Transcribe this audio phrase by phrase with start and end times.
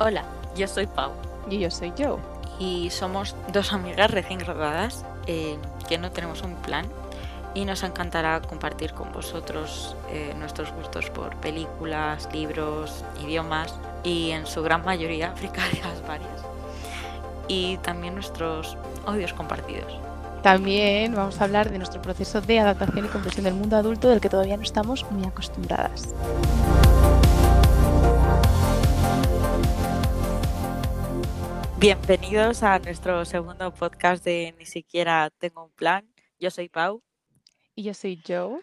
[0.00, 0.24] Hola,
[0.56, 1.12] yo soy Pau
[1.48, 2.18] Y yo soy Joe.
[2.58, 5.56] y somos dos amigas recién graduadas eh,
[5.88, 6.86] que no tenemos un plan
[7.54, 14.46] y nos encantará compartir con vosotros eh, nuestros gustos por películas, libros, idiomas y en
[14.46, 16.42] su gran mayoría fricarias varias
[17.46, 18.76] y también nuestros
[19.06, 19.92] odios compartidos.
[20.42, 24.20] También vamos a hablar de nuestro proceso de adaptación y comprensión del mundo adulto del
[24.20, 26.14] que todavía no estamos muy acostumbradas.
[31.84, 36.08] Bienvenidos a nuestro segundo podcast de Ni siquiera tengo un plan.
[36.40, 37.02] Yo soy Pau.
[37.74, 38.62] Y yo soy Joe.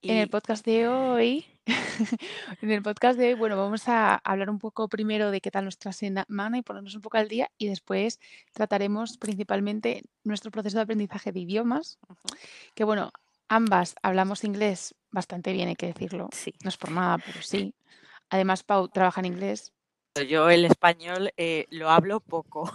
[0.00, 1.46] Y En el podcast de hoy,
[2.60, 5.62] en el podcast de hoy, bueno, vamos a hablar un poco primero de qué tal
[5.62, 8.18] nuestra semana y ponernos un poco al día y después
[8.52, 12.00] trataremos principalmente nuestro proceso de aprendizaje de idiomas,
[12.74, 13.12] que bueno,
[13.46, 16.30] ambas hablamos inglés bastante bien, hay que decirlo.
[16.32, 17.76] sí, No es por nada, pero sí.
[18.28, 19.72] Además, Pau trabaja en inglés
[20.22, 22.70] yo el español eh, lo hablo poco.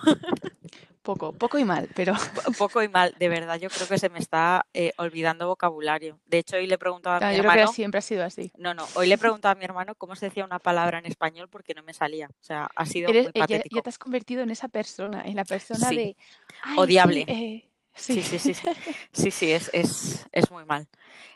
[1.01, 2.13] poco, poco y mal, pero
[2.45, 6.19] Po- poco y mal, de verdad, yo creo que se me está eh, olvidando vocabulario.
[6.25, 8.01] De hecho, hoy le he preguntado a claro, mi yo creo que hermano, siempre ha
[8.01, 8.51] sido así.
[8.57, 11.05] no, no, hoy le he preguntado a mi hermano cómo se decía una palabra en
[11.05, 12.27] español porque no me salía.
[12.27, 13.75] O sea, ha sido Eres, muy eh, ya, patético.
[13.75, 16.17] ya te has convertido en esa persona, en la persona Sí, de,
[16.61, 17.25] ay, odiable.
[17.27, 18.63] sí, eh, Sí, sí, sí, sí, sí,
[19.11, 20.87] sí, sí, es, es, es muy mal.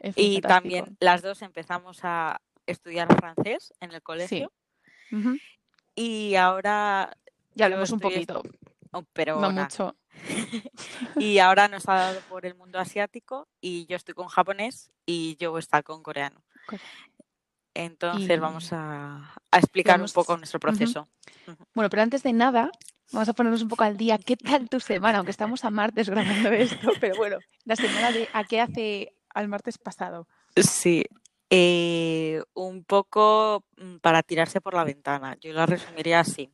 [0.15, 0.47] Y fantástico.
[0.47, 4.01] también las dos empezamos a estudiar francés en el Sí.
[4.03, 4.51] colegio
[5.11, 5.37] Ujú.
[5.97, 7.17] Y ahora
[7.55, 8.43] Ya yo hablamos un poquito,
[8.91, 9.63] oh, pero no nada.
[9.63, 9.95] mucho.
[11.19, 15.35] Y ahora nos ha dado por el mundo asiático y yo estoy con japonés y
[15.37, 16.43] yo está con coreano.
[16.67, 16.77] Co-
[17.73, 21.07] Entonces vamos a, explicar un poco nuestro proceso.
[21.73, 22.69] Bueno, pero antes de nada,
[23.11, 24.19] vamos a ponernos un poco al día.
[24.19, 25.17] ¿Qué tal tu semana?
[25.17, 29.47] Aunque estamos a martes grabando esto, pero bueno, la semana de a qué hace al
[29.47, 30.27] martes pasado.
[30.55, 31.05] Sí,
[31.49, 35.37] eh, un poco mm, para tirarse por la ventana.
[35.39, 36.51] Yo la resumiría así.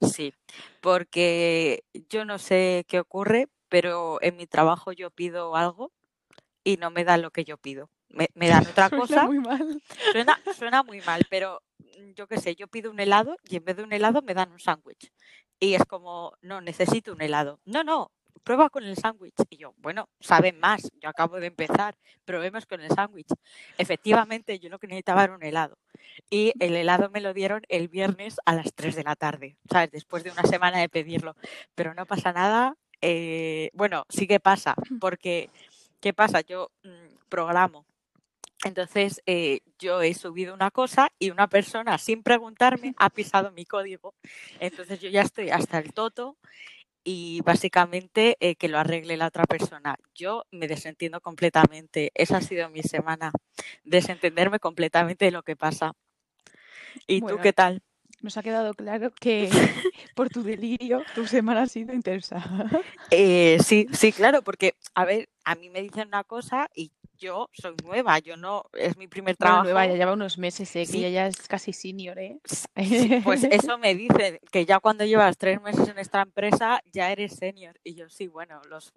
[0.00, 0.34] Sí,
[0.80, 5.92] porque yo no sé qué ocurre, pero en mi trabajo yo pido algo
[6.64, 7.90] y no me dan lo que yo pido.
[8.08, 9.82] Me, me dan otra Suena cosa, muy mal.
[10.12, 13.64] suena, suena muy mal, pero mm, yo qué sé, yo pido un helado y en
[13.64, 15.12] vez de un helado me dan un sándwich.
[15.58, 17.60] Y es como, no, necesito un helado.
[17.64, 18.10] No, no,
[18.46, 19.34] prueba con el sándwich.
[19.50, 23.26] Y yo, bueno, saben más, yo acabo de empezar, probemos con el sándwich.
[23.76, 25.76] Efectivamente, yo lo que necesitaba era un helado.
[26.30, 29.90] Y el helado me lo dieron el viernes a las 3 de la tarde, ¿sabes?
[29.90, 31.34] Después de una semana de pedirlo.
[31.74, 32.76] Pero no pasa nada.
[33.02, 35.50] eh, bueno, sí que pasa, porque,
[36.00, 36.40] ¿qué pasa?
[36.42, 37.84] Yo mm, programo.
[38.64, 43.64] Entonces, eh, yo he subido una cosa y una persona, sin preguntarme, ha pisado mi
[43.66, 44.14] código.
[44.60, 46.36] Entonces, yo ya estoy hasta el toto
[47.08, 49.96] y básicamente eh, que lo arregle la otra persona.
[50.12, 52.10] Yo me desentiendo completamente.
[52.16, 53.30] Esa ha sido mi semana,
[53.84, 55.92] desentenderme completamente de lo que pasa.
[57.06, 57.80] ¿Y tú Bueno, qué tal?
[58.22, 59.48] nos ha quedado claro que
[60.16, 62.42] por tu delirio tu semana ha sido intensa.
[63.10, 67.48] Eh, sí, sí, claro, porque, a ver, a mí me dicen una cosa y yo
[67.52, 69.96] soy nueva, yo no, es mi primer Bueno, nueva, ya trabajo.
[69.98, 70.80] lleva unos meses, ¿eh?
[70.80, 72.38] que Sí, ya, es casi senior, ¿eh?
[72.76, 77.10] Sí, pues eso me dicen, que ya cuando llevas tres meses en esta empresa ya
[77.12, 77.78] eres senior.
[77.84, 78.92] Y yo, sí, bueno, los,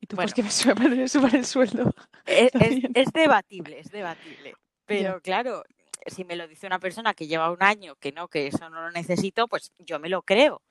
[0.00, 1.92] Y tú, pues bueno, que me suban el, suban el sueldo.
[2.26, 4.54] es, Está es, debatible, es debatible.
[4.86, 5.62] Pero claro,
[6.06, 8.80] si me lo dice una persona que lleva un año, que no, que eso no
[8.82, 10.62] lo necesito, pues yo me lo creo.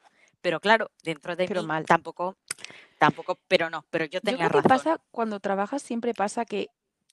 [0.42, 1.86] Pero claro, dentro de Pero mí mal.
[1.86, 2.38] tampoco,
[2.98, 4.84] tampoco, pero no, pero yo Yo tenía creo que razón.
[4.94, 6.70] pasa cuando trabajas, siempre pasa que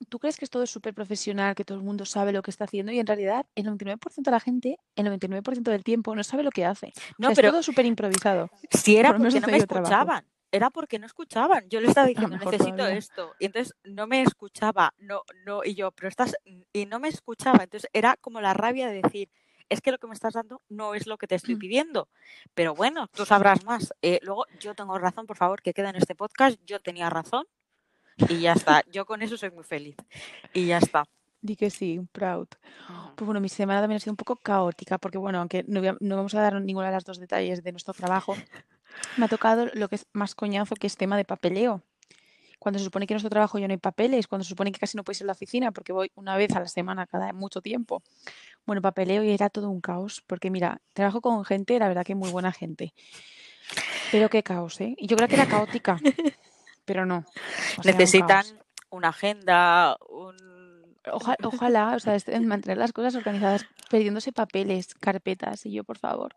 [0.09, 2.65] tú crees que todo es súper profesional, que todo el mundo sabe lo que está
[2.65, 6.43] haciendo y en realidad el 99% de la gente, el 99% del tiempo no sabe
[6.43, 6.87] lo que hace.
[6.87, 9.89] O No, sea, es pero todo súper improvisado, si era por porque no me trabajo.
[9.89, 11.69] escuchaban, era porque no escuchaban.
[11.69, 12.99] Yo le estaba diciendo, necesito todavía.
[12.99, 13.35] esto.
[13.39, 16.35] Y entonces no me escuchaba, no, no, y yo, pero estás,
[16.73, 17.65] y no me escuchaba.
[17.65, 19.31] Entonces era como la rabia de decir,
[19.69, 22.09] es que lo que me estás dando no es lo que te estoy pidiendo.
[22.55, 23.93] Pero bueno, tú sabrás más.
[24.01, 26.57] Eh, luego, yo tengo razón, por favor, que queda en este podcast.
[26.65, 27.45] Yo tenía razón
[28.29, 28.83] y ya está.
[28.91, 29.97] Yo con eso soy muy feliz.
[30.53, 31.05] Y ya está.
[31.41, 32.49] Di que sí, proud.
[33.15, 35.97] Pues bueno, mi semana también ha sido un poco caótica, porque bueno, aunque no, a-
[36.01, 38.37] no vamos a dar ninguna de las dos detalles de nuestro trabajo,
[39.17, 41.83] me ha tocado lo que es más coñazo, que es tema de papeleo.
[42.59, 44.81] Cuando se supone que en nuestro trabajo ya no hay papeles, cuando se supone que
[44.81, 47.33] casi no puedes ir a la oficina, porque voy una vez a la semana cada
[47.33, 48.03] mucho tiempo.
[48.65, 52.15] Bueno, papeleo y era todo un caos, porque mira, trabajo con gente, la verdad que
[52.15, 52.93] muy buena gente,
[54.11, 54.95] pero qué caos, ¿eh?
[54.99, 56.01] Y yo creo que era caótica,
[56.87, 57.27] pero no, o sea,
[57.83, 58.45] era un Necesitan
[58.91, 60.35] una agenda, un...
[61.13, 66.35] Oja- ojalá, o sea, mantener las cosas organizadas, perdiéndose papeles, carpetas, y yo, por favor,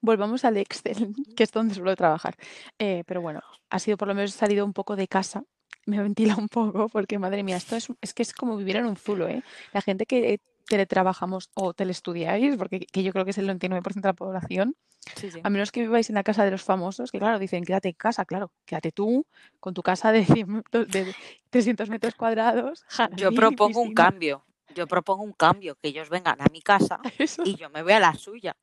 [0.00, 2.36] volvamos al Excel, que es donde suelo trabajar.
[2.78, 5.42] Eh, pero bueno, ha sido por lo menos salido un poco de casa
[5.84, 8.86] me ventila un poco porque, madre mía, esto es, es que es como vivir en
[8.86, 9.42] un zulo, ¿eh?
[9.72, 14.08] La gente que teletrabajamos o telestudiáis, porque que yo creo que es el 99% de
[14.08, 14.76] la población,
[15.16, 15.40] Sí, sí.
[15.42, 17.94] a menos que viváis en la casa de los famosos, que claro, dicen, quédate en
[17.94, 19.26] casa, claro, quédate tú
[19.58, 21.12] con tu casa de, 100 metros- de
[21.50, 22.84] 300 metros cuadrados.
[23.16, 24.44] Yo propongo un cambio.
[24.74, 27.42] Yo propongo un cambio, que ellos vengan a mi casa Eso.
[27.44, 28.56] y yo me voy a la suya.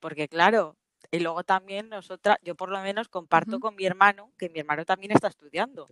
[0.00, 0.76] Porque claro,
[1.10, 4.84] y luego también nosotras, yo por lo menos comparto con mi hermano, que mi hermano
[4.84, 5.88] también está estudiando.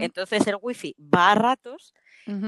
[0.00, 1.94] Entonces el wifi va a ratos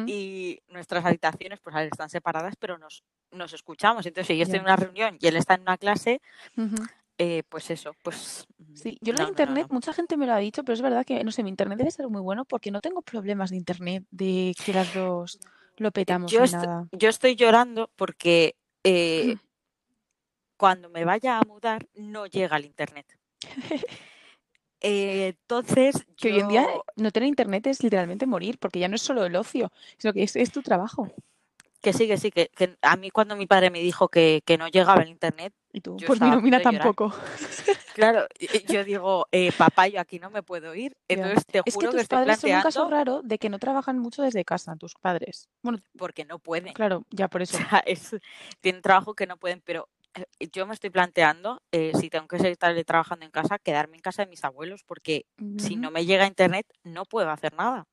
[0.06, 4.04] y nuestras habitaciones pues están separadas, pero nos, nos escuchamos.
[4.06, 6.20] Entonces si yo estoy en una reunión y él está en una clase,
[7.18, 8.46] eh, pues eso, pues...
[8.74, 9.74] Sí, yo lo no, de no, no, internet, no.
[9.74, 11.90] mucha gente me lo ha dicho, pero es verdad que, no sé, mi internet debe
[11.90, 15.38] ser muy bueno porque no tengo problemas de internet, de que las dos
[15.76, 16.86] lo petamos Yo, est- nada.
[16.92, 19.36] yo estoy llorando porque eh,
[20.60, 23.06] cuando me vaya a mudar no llega el internet.
[24.82, 28.88] Eh, entonces, Que hoy en día yo- no tener internet es literalmente morir, porque ya
[28.88, 31.08] no es solo el ocio, sino que es, es tu trabajo.
[31.80, 34.58] que sí, que sí, que, que a mí cuando mi padre me dijo que, que
[34.58, 37.10] no llegaba el internet, Y tú, Yo pues mi nómina tampoco.
[37.94, 38.26] claro,
[38.68, 40.94] yo digo, eh, papá, yo aquí no me puedo ir.
[41.08, 43.48] Entonces te Es que juro que, tus estoy padres son un caso raro de que
[43.48, 45.48] no trabajan mucho desde casa, tus padres.
[45.62, 46.74] Bueno, porque no pueden.
[46.74, 47.56] claro, ya por O eso.
[47.56, 48.14] sea, es,
[48.60, 49.88] tienen trabajo que no pueden, pero
[50.52, 54.24] yo me estoy planteando, eh, si tengo que seguir trabajando en casa, quedarme en casa
[54.24, 55.26] de mis abuelos, porque
[55.58, 57.86] si no me llega internet no puedo hacer nada.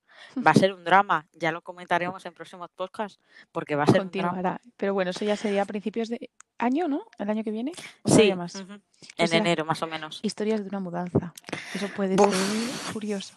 [0.45, 3.19] Va a ser un drama, ya lo comentaremos en próximos podcasts,
[3.51, 4.29] porque va a ser un drama.
[4.29, 4.61] Continuará.
[4.75, 7.03] Pero bueno, eso ya sería a principios de año, ¿no?
[7.19, 7.71] ¿El año que viene?
[8.01, 8.55] ¿O Sí, más?
[8.55, 10.19] en enero más o menos.
[10.23, 11.33] Historias de una mudanza.
[11.75, 12.33] Eso puede Buf.
[12.35, 13.35] ser curioso.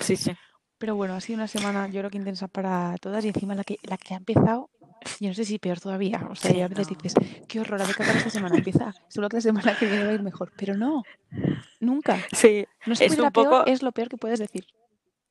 [0.00, 0.32] Sí, sí.
[0.76, 3.62] Pero bueno, ha sido una semana yo creo que intensa para todas y encima la
[3.64, 4.68] que, la que ha empezado,
[5.20, 6.26] yo no sé si peor todavía.
[6.30, 6.96] O sea, Sí, y a veces no.
[7.00, 7.14] dices,
[7.48, 8.56] qué horror, a ver qué acaba esta semana.
[8.56, 10.52] Empieza, seguro que la semana que viene va a ir mejor.
[10.56, 11.02] Pero no,
[11.80, 12.18] nunca.
[12.32, 14.66] Sí, No Es a un poco- peor, es lo peor que puedes decir.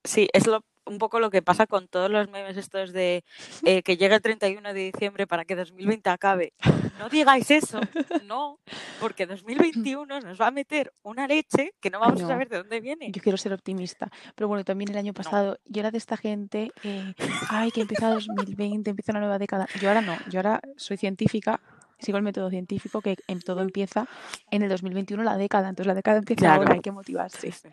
[0.03, 3.23] sí, es lo, un poco lo que pasa con todos los memes estos de
[3.63, 6.53] eh, que llega el 31 de diciembre para que 2020 acabe.
[6.99, 7.79] No digáis eso,
[8.25, 8.59] no,
[8.99, 12.25] porque 2021 nos va a meter una leche que no vamos no.
[12.25, 13.11] a saber de dónde viene.
[13.11, 14.09] Yo quiero ser optimista.
[14.35, 17.13] Pero bueno, también el año pasado, yo era de esta gente, eh,
[17.49, 19.67] ay, que empieza 2020, empieza una nueva década.
[19.79, 21.59] Yo ahora no, yo ahora soy científica,
[22.01, 24.07] sigo el método científico, que en todo empieza
[24.49, 25.69] en el 2021 la década.
[25.69, 26.61] Entonces la década empieza Claro.
[26.61, 27.51] ahora, hay que motivarse.
[27.51, 27.69] Sí,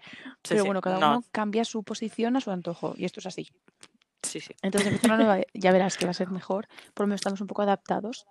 [0.48, 3.26] Pero sí, bueno, cada no, uno cambia su posición a su antojo y esto es
[3.26, 3.48] así.
[4.22, 4.54] sí, sí.
[4.62, 7.46] Entonces una nueva, ya verás que va a ser mejor, por lo menos estamos un
[7.46, 8.26] poco adaptados.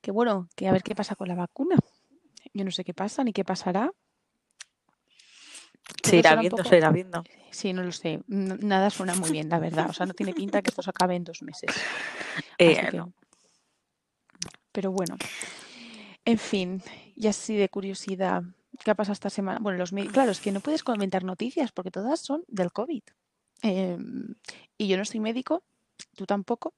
[0.00, 1.76] Que bueno, que a ver qué pasa con la vacuna.
[2.52, 3.90] Yo no sé qué pasa ni qué pasará.
[6.02, 7.22] Se irá viendo, poco- se irá viendo.
[7.50, 8.20] Sí, no lo sé.
[8.26, 9.88] Nada suena muy bien, la verdad.
[9.88, 11.70] O sea, no tiene pinta que esto se acabe en dos meses.
[12.58, 13.12] Eh, que- no.
[14.74, 15.16] Pero bueno.
[16.24, 16.82] En fin,
[17.14, 18.42] y así de curiosidad,
[18.82, 19.60] ¿qué ha pasado esta semana?
[19.60, 23.02] Bueno, los claro, es que no puedes comentar noticias porque todas son del COVID.
[23.62, 23.96] Eh,
[24.76, 25.62] y yo no soy médico,
[26.16, 26.74] tú tampoco.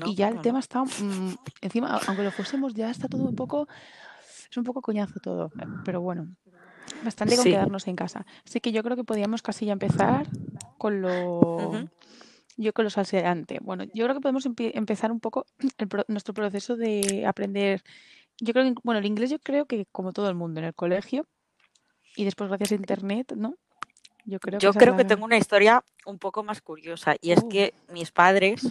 [0.00, 0.60] No, y ya el no, tema no.
[0.60, 3.68] está, mm, encima, aunque lo fuésemos, ya está todo un poco,
[4.50, 5.52] es un poco coñazo todo.
[5.84, 6.28] Pero bueno,
[7.04, 7.50] bastante con Sí.
[7.50, 8.24] quedarnos en casa.
[8.46, 10.26] Así que yo creo que podíamos casi ya empezar
[10.78, 11.88] con lo...
[12.56, 13.58] Yo con lo salseante.
[13.62, 15.46] Bueno, yo creo que podemos empezar un poco
[15.78, 17.82] el pro- nuestro proceso de aprender.
[18.40, 20.74] Yo creo que, bueno, el inglés yo creo que como todo el mundo en el
[20.74, 21.26] colegio
[22.16, 23.54] y después gracias a internet, ¿no?
[24.24, 27.32] Yo creo que Yo es creo que tengo una historia un poco más curiosa y
[27.32, 27.48] es Uh.
[27.48, 28.62] que mis padres,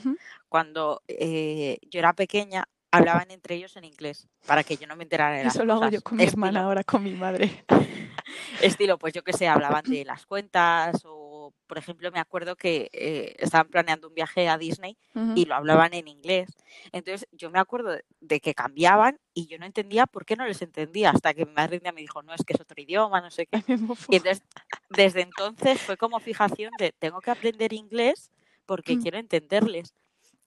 [0.48, 5.04] cuando eh, yo era pequeña, hablaban entre ellos en inglés para que yo no me
[5.04, 5.94] enterara de las Eso lo hago cosas.
[5.94, 7.66] yo con mi hermana Estilo- ahora, con mi madre.
[8.62, 12.90] Estilo, pues yo que sé, hablaban de las cuentas o, por ejemplo, me acuerdo que
[12.94, 14.98] eh, estaban planeando un viaje a Disney
[15.36, 16.50] y lo hablaban en inglés.
[16.92, 20.62] Entonces yo me acuerdo de, que cambiaban y yo no entendía por qué no les
[20.62, 23.48] entendía hasta que mi madre me dijo, no, es que es otro idioma, no sé
[23.48, 23.64] qué.
[24.10, 24.44] Y entonces,
[24.90, 28.32] desde entonces fue como fijación de tengo que aprender inglés
[28.66, 29.02] porque Mm.
[29.02, 29.94] quiero entenderles.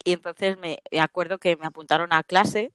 [0.03, 2.73] Y entonces me, me acuerdo que me apuntaron a clase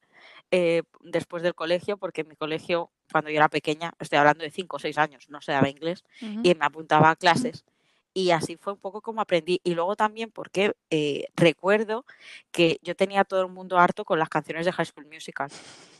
[0.51, 4.49] eh, después del colegio, porque en mi colegio, cuando yo era pequeña, estoy hablando de
[4.49, 7.65] 5 o 6 años, no se daba inglés, y me apuntaba a clases.
[8.15, 9.61] Y así fue un poco como aprendí.
[9.63, 12.05] Y luego también porque eh, recuerdo
[12.51, 15.49] que yo tenía a todo el mundo harto con las canciones de High School Musical.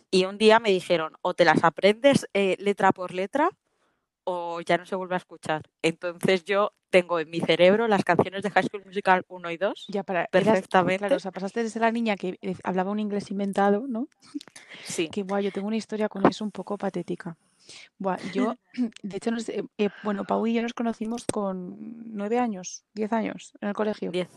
[0.10, 3.52] Y un día me dijeron, o te las aprendes eh, letra por letra
[4.32, 5.64] o ya no se vuelve a escuchar.
[5.82, 9.86] Entonces yo tengo en mi cerebro las canciones de High School Musical 1 y 2
[9.90, 11.00] Ya para eras- perfectamente.
[11.00, 14.08] claro, o sea, pasaste de ser la niña que eh, hablaba un inglés inventado, ¿no?
[14.84, 15.08] Sí.
[15.10, 17.38] Que guay, yo tengo una historia con eso un poco patética.
[18.00, 18.56] Buah, yo,
[19.04, 21.76] de hecho, no sé, eh, bueno, Pau y yo nos conocimos con
[22.16, 24.12] nueve años, diez años en el colegio.
[24.12, 24.28] 10.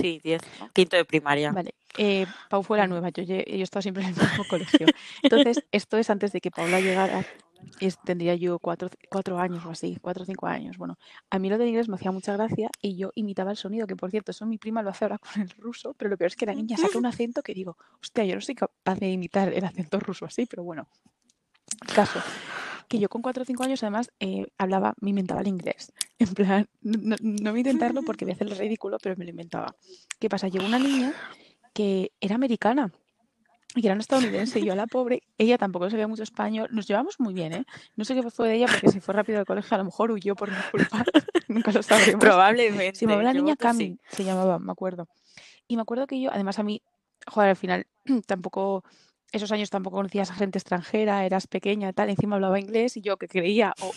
[0.00, 0.40] Sí, 10.
[0.60, 0.70] ¿no?
[0.72, 1.52] Quinto de primaria.
[1.52, 4.86] Vale, eh, Pau fue la nueva, yo, yo he estado siempre en el mismo colegio.
[5.22, 7.24] Entonces, esto es antes de que Paula llegara.
[7.80, 10.76] Y tendría yo cuatro, cuatro años o así, cuatro o cinco años.
[10.76, 10.98] Bueno,
[11.30, 13.96] a mí lo de inglés me hacía mucha gracia y yo imitaba el sonido, que
[13.96, 16.36] por cierto, eso mi prima lo hace ahora con el ruso, pero lo peor es
[16.36, 19.52] que la niña saca un acento que digo, hostia, yo no soy capaz de imitar
[19.52, 20.88] el acento ruso así, pero bueno.
[21.94, 22.20] Caso,
[22.88, 25.92] que yo con cuatro o cinco años además eh, hablaba, me inventaba el inglés.
[26.18, 29.74] En plan, no, a intentarlo porque voy a hacer el ridículo, pero me lo inventaba.
[30.20, 30.46] ¿Qué pasa?
[30.46, 31.12] Llegó una niña
[31.74, 32.92] que era americana
[33.80, 34.60] que era una estadounidense.
[34.60, 36.68] Y yo a la pobre, ella tampoco sabía mucho español.
[36.72, 37.64] Nos llevamos muy bien, ¿eh?
[37.96, 40.10] No sé qué fue de ella porque se fue rápido al colegio, a lo mejor
[40.10, 41.04] huyó por mi culpa.
[41.48, 42.20] Nunca lo sabremos.
[42.20, 42.98] Probablemente.
[42.98, 43.78] Se llamaba la niña voto sí.
[43.78, 45.08] Cami, se llamaba, me acuerdo.
[45.68, 46.82] Y me acuerdo que yo, además a mí,
[47.26, 47.86] joder, al final
[48.26, 48.84] tampoco,
[49.32, 53.16] esos años tampoco conocías a gente extranjera, eras pequeña tal, encima hablaba inglés y yo
[53.16, 53.92] que creía o,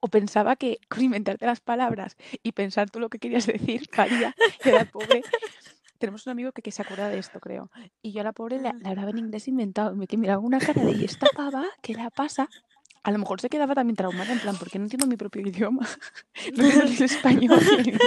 [0.00, 4.34] o pensaba que con inventarte las palabras y pensar tú lo que querías decir, valía,
[4.64, 5.22] y a la pobre,
[6.04, 7.70] tenemos un amigo que, que se acuerda de esto, creo,
[8.02, 10.58] y yo a la pobre le, le hablaba en inglés inventado, me que miraba una
[10.58, 12.48] cara de, ¿y esta pava qué la pasa?
[13.02, 15.86] A lo mejor se quedaba también traumada, en plan, porque no entiendo mi propio idioma,
[16.56, 18.00] no entiendo el español el inglés.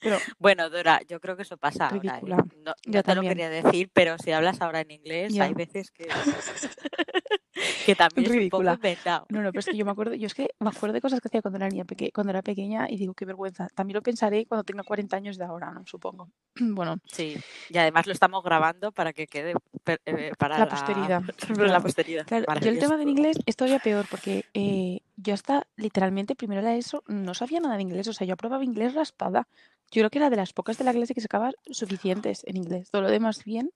[0.00, 1.96] Pero Bueno, Dora, yo creo que eso pasa ahora.
[1.98, 2.00] ¿eh?
[2.00, 2.36] Ridícula.
[2.64, 5.44] No, Ya no te lo quería decir, pero si hablas ahora en inglés, Ya.
[5.44, 6.08] hay veces que,
[7.86, 8.72] que también es un Ridícula.
[8.72, 9.26] poco inventado.
[9.30, 11.20] No, no, pero es que yo me acuerdo, yo es que me acuerdo de cosas
[11.20, 13.68] que hacía cuando era niña, peque- cuando era pequeña y digo, qué vergüenza.
[13.74, 15.84] También lo pensaré cuando tenga 40 años de ahora, ¿no?
[15.86, 16.28] Supongo.
[16.60, 17.36] Bueno, Sí,
[17.70, 19.54] y además lo estamos grabando para que quede
[19.84, 21.66] per- eh, para La la, posteridad, claro.
[21.72, 22.26] la posteridad.
[22.26, 26.62] claro, yo el tema del inglés es todavía peor porque eh, yo hasta literalmente primero
[26.62, 29.46] de eso no sabía nada de inglés, o sea, yo aprobaba inglés raspada.
[29.90, 32.90] Yo creo que era de las pocas de la clase que sacaba suficientes en inglés,
[32.90, 33.70] todo lo demás bien,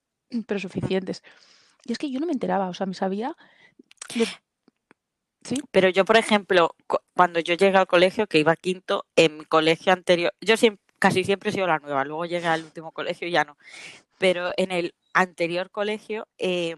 [0.47, 1.21] pero suficientes.
[1.85, 3.35] Y es que yo no me enteraba, o sea, me sabía...
[5.43, 9.05] Sí, Pero yo, por ejemplo, cu- cuando yo llegué al colegio, que iba a quinto,
[9.15, 12.63] en mi colegio anterior, yo siempre, casi siempre he sido la nueva, luego llegué al
[12.63, 13.57] último colegio y ya no.
[14.17, 16.75] Pero en el anterior colegio eh,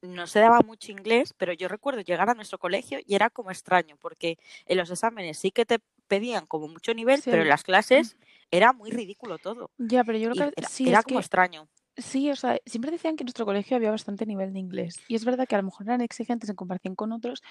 [0.00, 3.50] no se daba mucho inglés, pero yo recuerdo llegar a nuestro colegio y era como
[3.50, 7.30] extraño, porque en los exámenes sí que te pedían como mucho nivel, Sí.
[7.30, 8.16] pero en las clases
[8.50, 9.70] era muy ridículo todo.
[9.76, 11.68] ya, pero yo creo que era sí, era es como que extraño.
[11.98, 14.96] Sí, o sea, siempre decían que en nuestro colegio había bastante nivel de inglés.
[15.08, 17.42] Y es verdad que a lo mejor eran exigentes en comparación con otros,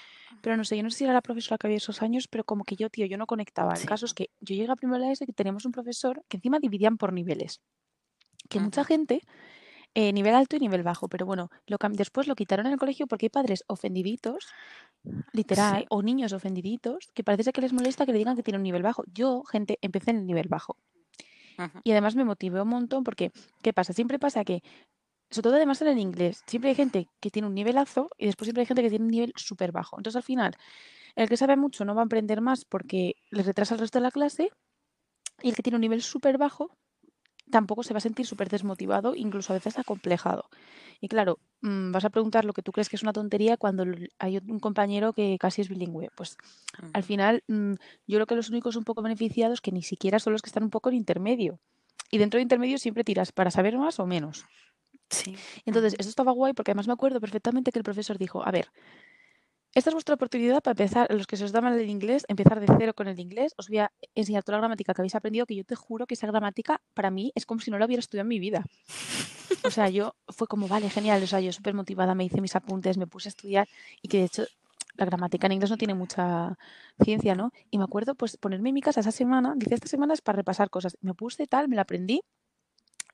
[0.41, 2.43] pero no sé, yo no sé si era la profesora que había esos años, pero
[2.43, 3.73] como que yo, tío, yo no conectaba.
[3.73, 3.87] El Sí.
[3.87, 6.59] caso es que yo llegué a primero la ESO y teníamos un profesor que encima
[6.59, 7.59] dividían por niveles.
[8.47, 9.21] Que mucha gente,
[9.95, 13.07] eh, nivel alto y nivel bajo, pero bueno, lo después lo quitaron en el colegio
[13.07, 14.45] porque hay padres ofendiditos,
[15.33, 15.85] literal, Sí.
[15.89, 18.83] o niños ofendiditos, que parece que les molesta que le digan que tiene un nivel
[18.83, 19.03] bajo.
[19.11, 20.77] Yo, gente, empecé en el nivel bajo.
[21.83, 23.31] Y además me motivé un montón porque,
[23.61, 23.93] ¿qué pasa?
[23.93, 24.61] Siempre pasa que,
[25.29, 28.47] sobre todo además en el inglés, siempre hay gente que tiene un nivelazo y después
[28.47, 29.97] siempre hay gente que tiene un nivel súper bajo.
[29.97, 30.55] Entonces al final,
[31.15, 34.03] el que sabe mucho no va a aprender más porque le retrasa el resto de
[34.03, 34.49] la clase
[35.41, 36.77] y el que tiene un nivel súper bajo
[37.49, 40.49] tampoco se va a sentir súper desmotivado, incluso a veces acomplejado.
[41.01, 43.85] Y claro, mm, vas a preguntar lo que tú crees que es una tontería cuando
[44.19, 46.09] hay un compañero que casi es bilingüe.
[46.15, 46.37] Pues
[46.93, 47.73] al final, mm,
[48.07, 50.63] yo creo que los únicos un poco beneficiados que ni siquiera son los que están
[50.63, 51.59] un poco en intermedio.
[52.11, 54.45] Y dentro de intermedio siempre tiras para saber más o menos.
[55.09, 55.35] Sí.
[55.65, 58.69] Entonces, esto estaba guay porque además me acuerdo perfectamente que el profesor dijo, a ver,
[59.75, 62.67] esta es vuestra oportunidad para empezar, los que se os da el inglés, empezar de
[62.77, 65.55] cero con el inglés, os voy a enseñar toda la gramática que habéis aprendido, que
[65.55, 68.23] yo te juro que esa gramática para mí es como si no la hubiera estudiado
[68.23, 68.65] en mi vida.
[69.65, 72.55] O sea, yo fue como, vale, genial, o sea, yo súper motivada, me hice mis
[72.55, 73.67] apuntes, me puse a estudiar
[74.01, 74.45] y que de hecho
[74.95, 76.57] la gramática en inglés no tiene mucha
[77.03, 77.51] ciencia, ¿no?
[77.69, 80.37] Y me acuerdo pues ponerme en mi casa esa semana, dice, esta semana es para
[80.37, 80.97] repasar cosas.
[81.01, 82.21] Me puse tal, me la aprendí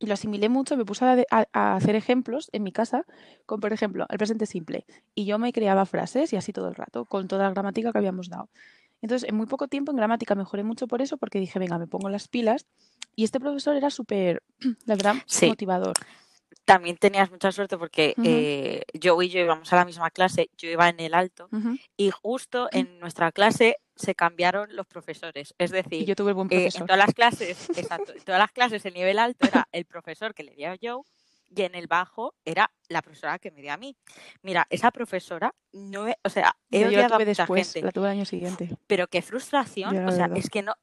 [0.01, 3.05] y lo asimilé mucho, me puse a, a hacer ejemplos en mi casa,
[3.46, 4.86] con por ejemplo el presente simple.
[5.15, 7.98] Y yo me creaba frases y así todo el rato, con toda la gramática que
[8.00, 8.50] habíamos dado.
[9.01, 11.88] Entonces, en muy poco tiempo en gramática mejoré mucho por eso, porque dije, venga, me
[11.88, 12.65] pongo las pilas.
[13.15, 14.43] Y este profesor era súper,
[14.86, 15.48] la verdad, Sí.
[15.48, 15.93] motivador.
[16.65, 18.27] También tenías mucha suerte porque Ujú.
[18.27, 21.50] eh, yo y yo íbamos a la misma clase, yo iba en el alto
[21.98, 25.53] y justo en nuestra clase se cambiaron los profesores.
[25.58, 26.88] Es decir, yo tuve el buen eh, en profesor.
[26.88, 30.44] todas las clases, exacto, en todas las clases el nivel alto era el profesor que
[30.44, 31.03] le dio a Joe
[31.53, 33.98] y en el bajo era la profesora que me dio a mí.
[34.41, 38.06] Mira, esa profesora no he- o sea, he Yo la a después, gente, la tuve
[38.06, 38.70] el año siguiente.
[38.88, 40.38] pero qué frustración, o sea, verdad.
[40.38, 40.74] es que no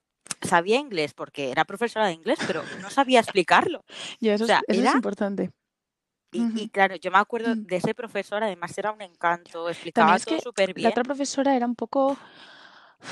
[0.42, 3.84] sabía inglés porque era profesora de inglés, pero no sabía explicarlo.
[4.20, 5.50] Eso, O sea, es, importante.
[6.32, 7.66] Y, claro, yo me acuerdo Mm.
[7.66, 10.88] de ese profesor, además era un encanto, explicaba es todo súper la bien.
[10.90, 12.18] otra profesora era un poco,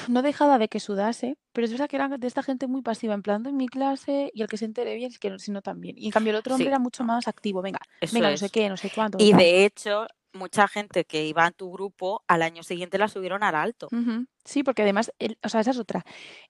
[0.09, 3.15] no dejada de que sudase, pero es verdad que era de esta gente muy pasiva,
[3.15, 5.63] en plan, en mi clase y el que se entere bien, el que si no
[5.63, 5.97] también.
[5.99, 8.37] Y en cambio el otro hombre Sí, era mucho más activo, venga, eso venga, no
[8.37, 9.39] sé qué, no sé cuánto, Y tal.
[9.41, 13.55] de hecho, mucha gente que iba en tu grupo al año siguiente la subieron al
[13.55, 13.89] alto.
[14.47, 16.05] Sí, porque además, el- o sea, esa es otra.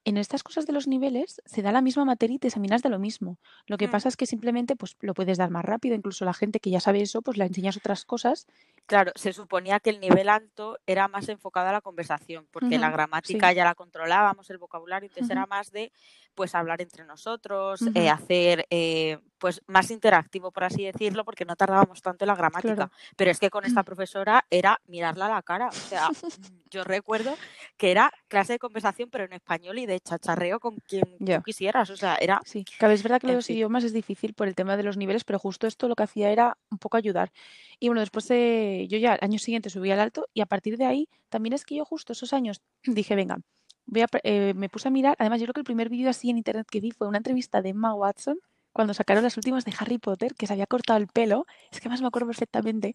[0.05, 2.91] En estas cosas de los niveles se da la misma materia y te examinas de
[2.91, 3.39] lo mismo.
[3.67, 3.91] Lo que Mm.
[3.91, 5.95] pasa es que simplemente pues lo puedes dar más rápido.
[5.97, 8.47] Incluso la gente que ya sabe eso, pues la enseñas otras cosas.
[8.85, 12.91] Claro, se suponía que el nivel alto era más enfocado a la conversación, porque la
[12.91, 13.55] gramática sí.
[13.57, 15.91] ya la controlábamos, el vocabulario, entonces era más de
[16.35, 21.57] pues hablar entre nosotros, eh, hacer eh, pues más interactivo, por así decirlo, porque no
[21.57, 22.75] tardábamos tanto en la gramática.
[22.75, 22.91] claro.
[23.17, 25.69] Pero es que con esta profesora era mirarla a la cara.
[25.69, 26.09] O sea,
[26.77, 27.37] yo recuerdo
[27.77, 31.91] que era clase de conversación, pero en español y de chacharreo con quien tú quisieras.
[31.91, 33.57] O sea, era, Sí, que es verdad que los fin.
[33.57, 36.31] idiomas es difícil por el tema de los niveles, pero justo esto lo que hacía
[36.31, 37.33] era un poco ayudar.
[37.81, 40.77] Y bueno, después de, yo ya al año siguiente subí al alto y a partir
[40.79, 43.39] de ahí también es que yo justo esos años dije, venga,
[43.87, 46.11] voy a, pre- eh, me puse a mirar, además yo creo que el primer vídeo
[46.11, 48.39] así en internet que vi fue una entrevista de Emma Watson
[48.73, 51.89] cuando sacaron las últimas de Harry Potter, que se había cortado el pelo, es que
[51.89, 52.95] más me acuerdo perfectamente,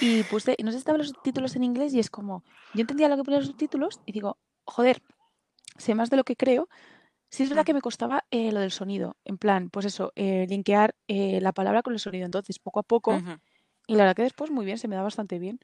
[0.00, 2.42] y puse, no sé si estaban los subtítulos en inglés y es como,
[2.74, 5.02] yo entendía lo que ponían los subtítulos y digo, joder,
[5.78, 6.68] sé más de lo que creo.
[7.30, 10.46] Sí es verdad que me costaba eh, lo del sonido, en plan, pues eso, eh,
[10.48, 12.24] linkear eh, la palabra con el sonido.
[12.26, 13.32] Entonces, poco a poco, ujú.
[13.88, 15.58] y la verdad que después muy bien, se me da bastante bien.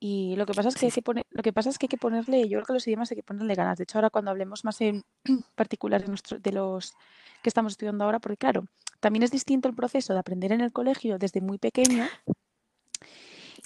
[0.00, 1.88] Y lo que pasa es que hay que poner, lo que pasa es que hay
[1.88, 3.78] que ponerle, yo creo que los idiomas hay que ponerle ganas.
[3.78, 5.04] De hecho, ahora cuando hablemos más en
[5.54, 6.92] particular de, nuestro- de los
[7.40, 8.64] que estamos estudiando ahora, porque claro,
[8.98, 12.08] también es distinto el proceso de aprender en el colegio desde muy pequeño,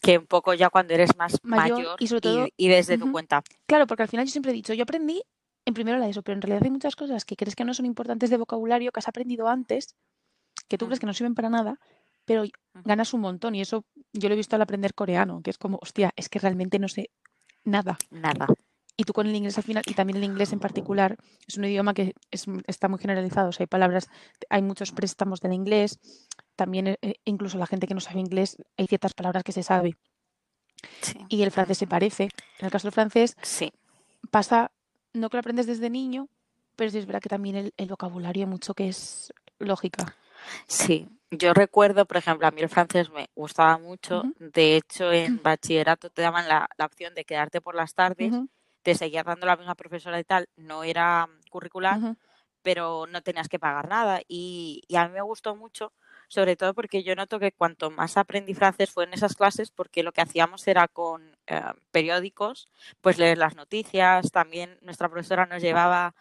[0.02, 2.98] Que un poco ya cuando eres más mayor mayor y sobre todo, y, y desde
[2.98, 3.42] tu cuenta.
[3.66, 5.22] Claro, porque al final yo siempre he dicho, yo aprendí
[5.64, 7.86] en primero la ESO, pero en realidad hay muchas cosas que crees que no son
[7.86, 9.96] importantes de vocabulario que has aprendido antes,
[10.68, 11.80] que tú crees Ujú, que no sirven para nada,
[12.24, 12.44] pero
[12.84, 13.54] ganas un montón.
[13.54, 16.38] Y eso yo lo he visto al aprender coreano, que es como, hostia, es que
[16.38, 17.10] realmente no sé
[17.64, 17.98] nada.
[18.10, 18.46] Nada.
[18.96, 21.64] Y tú con el inglés al final, y también el inglés en particular, es un
[21.64, 23.50] idioma que es, está muy generalizado.
[23.50, 24.08] O sea, hay palabras,
[24.48, 25.98] hay muchos préstamos del inglés.
[26.56, 29.96] También, eh, incluso la gente que no sabe inglés, hay ciertas palabras que se sabe.
[31.02, 31.18] Sí.
[31.28, 32.24] Y el francés se parece.
[32.58, 33.72] En el caso del francés, Sí.
[34.30, 34.70] pasa,
[35.12, 36.28] no que lo aprendes desde niño,
[36.76, 40.16] pero sí es verdad que también el, el vocabulario mucho que es lógica.
[40.66, 41.08] Sí.
[41.30, 44.22] Yo recuerdo, por ejemplo, a mí el francés me gustaba mucho.
[44.38, 48.32] De hecho, en bachillerato te daban la, la opción de quedarte por las tardes.
[48.82, 50.48] Te seguía dando la misma profesora y tal.
[50.56, 51.98] No era mm, curricular,
[52.62, 54.20] pero no tenías que pagar nada.
[54.28, 55.92] Y, y a mí me gustó mucho,
[56.28, 60.02] sobre todo porque yo noto que cuanto más aprendí francés fue en esas clases, porque
[60.02, 62.68] lo que hacíamos era con eh, periódicos,
[63.00, 64.30] pues leer las noticias.
[64.30, 66.14] También nuestra profesora nos llevaba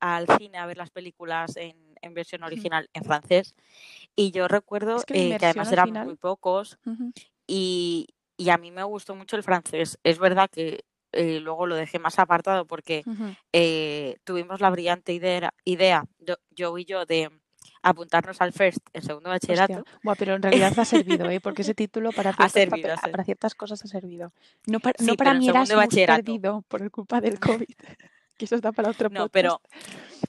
[0.00, 3.54] al cine a ver las películas en, en versión original en francés.
[4.16, 6.78] Y yo recuerdo Es que eh, que además éramos muy pocos
[7.46, 9.98] y, y a mí me gustó mucho el francés.
[10.02, 13.04] Es verdad que eh, luego lo dejé más apartado porque
[13.52, 17.30] eh, tuvimos la brillante idea, idea yo, yo y yo, de
[17.82, 19.84] apuntarnos al FIRST en segundo bachillerato.
[20.02, 21.40] buah, pero en realidad ha servido, ¿eh?
[21.40, 24.32] Porque ese título para Ha ciertos, servido, para ciertas cosas ha servido.
[24.66, 26.24] No, pa- no Sí, para en mi segundo Erasmus bachillerato.
[26.24, 27.66] perdido por culpa del COVID,
[28.38, 29.32] que eso está para otro No, podcast.
[29.32, 29.60] pero,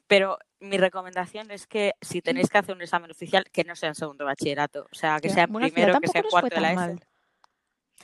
[0.08, 3.90] pero mi recomendación es que si tenéis que hacer un examen oficial, que no sea
[3.90, 4.88] en segundo bachillerato.
[4.92, 7.00] O sea, que sea en bueno, primero, que sea en cuarto de la ESO.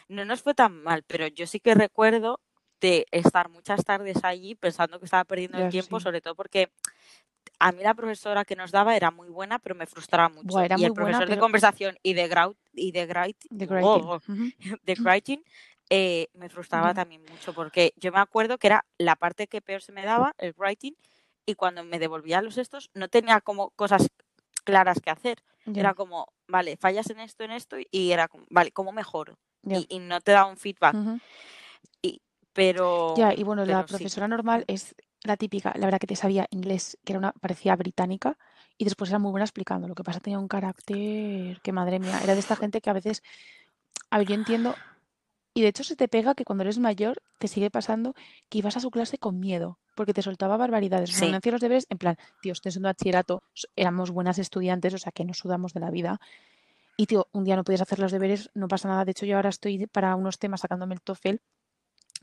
[0.09, 2.39] No nos fue tan mal, pero yo sí que recuerdo
[2.81, 6.03] de estar muchas tardes allí pensando que estaba perdiendo el tiempo, sí.
[6.03, 6.71] sobre todo porque
[7.60, 10.60] a mí la profesora que nos daba era muy buena, pero me frustraba mucho.
[10.60, 13.06] era Y muy el buena, profesor de pero conversación y de grau y de de
[13.65, 13.86] grading.
[13.86, 14.19] oh,
[14.84, 15.39] de writing
[15.89, 19.82] eh, me frustraba también mucho porque yo me acuerdo que era la parte que peor
[19.82, 20.93] se me daba, el writing,
[21.45, 24.08] y cuando me devolvía los estos no tenía como cosas
[24.63, 25.41] claras que hacer.
[25.76, 29.38] Era como, vale, fallas en esto, en esto, y era como, vale, ¿cómo mejoro?
[29.62, 29.78] ya.
[29.78, 30.95] Y, y no te da un feedback.
[32.02, 32.22] Y,
[32.54, 33.88] pero, Ya, y bueno, la sí.
[33.89, 37.75] profesora normal es la típica, la verdad que te sabía inglés, que era una, parecía
[37.75, 38.38] británica,
[38.77, 39.88] y después era muy buena explicando.
[39.88, 42.93] Lo que pasa tenía un carácter que, madre mía, era de esta gente que a
[42.93, 43.21] veces,
[44.10, 44.75] a ver, yo entiendo,
[45.53, 48.13] y de hecho se te pega que cuando eres mayor te sigue pasando
[48.47, 51.12] que ibas a su clase con miedo, porque te soltaba barbaridades.
[51.12, 51.29] Sí.
[51.29, 53.43] no hacía los deberes, en plan, tío, estoy en bachillerato,
[53.75, 56.21] éramos buenas estudiantes, o sea, que nos sudamos de la vida.
[56.95, 59.05] Y, tío, un día no puedes hacer los deberes, no pasa nada.
[59.05, 61.38] De hecho, yo ahora estoy para unos temas sacándome el TOEFL,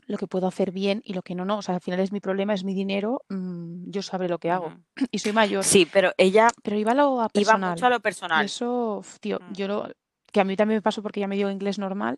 [0.07, 1.57] lo que puedo hacer bien y lo que no, no.
[1.57, 4.49] O sea, al final es mi problema, es mi dinero, mm, yo sabré lo que
[4.49, 4.73] hago.
[5.11, 7.71] Y soy mayor, Sí, pero ella pero iba a lo a iba personal.
[7.75, 8.45] mucho a lo Y personal.
[8.45, 9.53] eso, tío, Mm.
[9.53, 9.91] yo lo,
[10.31, 12.17] que a mí también me pasó porque ya me dio inglés normal.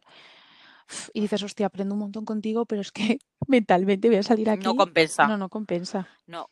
[1.14, 4.54] Y dices, hostia, aprendo un montón contigo, pero es que mentalmente voy a salir No
[4.72, 4.78] aquí.
[4.78, 5.28] compensa.
[5.28, 6.08] No, no compensa.
[6.26, 6.50] No,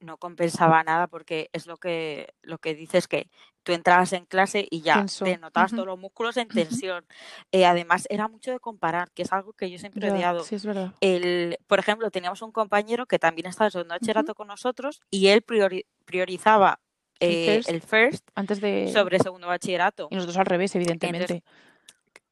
[0.00, 3.28] no compensaba nada porque es lo que, lo que dices que
[3.62, 5.24] tú entrabas en clase y ya Tenso.
[5.24, 7.04] te notabas todos los músculos en tensión.
[7.52, 10.44] Eh, además, era mucho de comparar, que es algo que yo siempre he odiado.
[10.44, 10.94] sí, es verdad.
[11.00, 15.28] El, por ejemplo, teníamos un compañero que también estaba en segundo bachillerato con nosotros y
[15.28, 16.80] él priori- priorizaba
[17.20, 18.90] El eh, first, el first antes de...
[18.92, 20.08] sobre segundo bachillerato.
[20.10, 21.44] Y nosotros al revés, Entonces, evidentemente.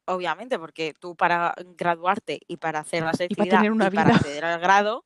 [0.05, 3.91] obviamente, porque tú para graduarte y para hacer la Y para selectividad tener una y
[3.91, 5.05] para acceder al grado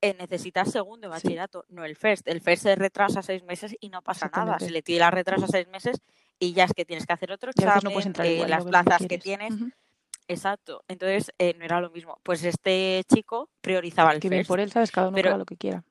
[0.00, 2.28] eh, necesitas segundo de bachillerato, no el first.
[2.28, 4.58] El first se retrasa seis meses y no pasa nada.
[4.58, 6.00] Se le tira retrasa seis meses
[6.38, 9.54] y ya es que tienes que hacer otro examen, no eh, las plazas que, tienes.
[10.28, 10.84] Exacto.
[10.88, 12.20] Entonces eh, no era lo mismo.
[12.22, 14.48] Pues este chico priorizaba el que first.
[14.48, 15.84] por él, sabes, cada uno pero, lo que quiera.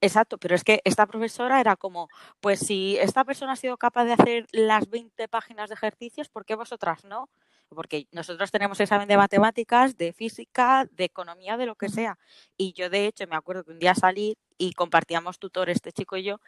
[0.00, 2.08] Exacto, pero es que esta profesora era como,
[2.40, 6.44] pues si esta persona ha sido capaz de hacer las 20 páginas de ejercicios, ¿por
[6.44, 7.28] qué vosotras no?
[7.68, 12.18] Porque nosotros tenemos examen de matemáticas, de física, de economía, de lo que sea.
[12.56, 16.16] Y yo, de hecho, me acuerdo que un día salí y compartíamos tutor, este chico
[16.16, 16.40] y yo,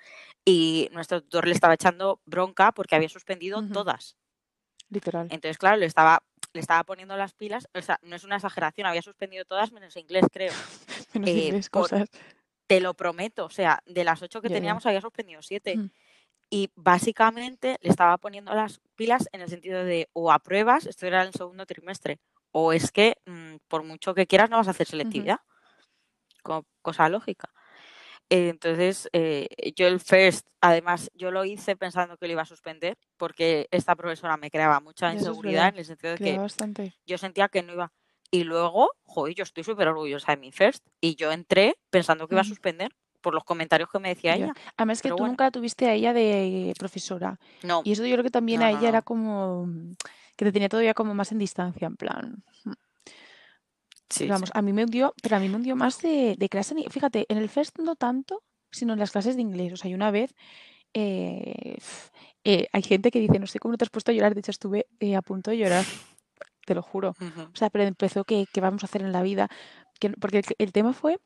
[0.45, 4.17] y nuestro tutor le estaba echando bronca porque había suspendido todas.
[4.89, 5.29] Literal.
[5.31, 8.87] Entonces, claro, le estaba le estaba poniendo las pilas, o sea, no es una exageración,
[8.87, 10.53] había suspendido todas menos inglés, creo.
[11.15, 12.09] menos eh, inglés, cosas.
[12.67, 15.77] Te lo prometo, o sea, de las ocho que teníamos había suspendido siete.
[16.51, 21.23] Y básicamente le estaba poniendo las pilas en el sentido de o apruebas, esto era
[21.23, 22.19] el segundo trimestre,
[22.51, 25.39] o es que mm, por mucho que quieras no vas a hacer selectividad.
[26.83, 27.51] cosa lógica.
[28.31, 32.97] Entonces, eh, yo el first, además, yo lo hice pensando que lo iba a suspender,
[33.17, 36.39] porque esta profesora me creaba mucha inseguridad en el sentido de que
[37.07, 37.93] yo sentía que no iba.
[38.31, 40.87] Y luego, joder, yo estoy súper orgullosa de mi first.
[41.01, 44.55] Y yo entré pensando que iba a suspender por los comentarios que me decía ella.
[44.77, 47.39] Además que tú nunca la tuviste a ella de profesora.
[47.63, 47.83] No.
[47.85, 49.69] Y eso yo creo que también a ella era como
[50.37, 52.43] que te tenía todavía como más en distancia, en plan.
[52.65, 52.73] Mm.
[54.09, 56.75] Sí, vamos, a mí me hundió, pero a mí me hundió más de, clase.
[56.91, 59.73] Fíjate, en el first no tanto, sino en las clases de inglés.
[59.73, 60.35] O sea, hay una vez
[60.95, 61.79] eh,
[62.45, 64.41] eh, hay gente que dice, no sé cómo no te has puesto a llorar, de
[64.41, 65.85] hecho estuve eh, a punto de llorar,
[66.67, 67.15] te lo juro.
[67.53, 69.49] O sea, pero empezó que, vamos a hacer en la vida.
[69.99, 71.21] Que, porque el, tema fue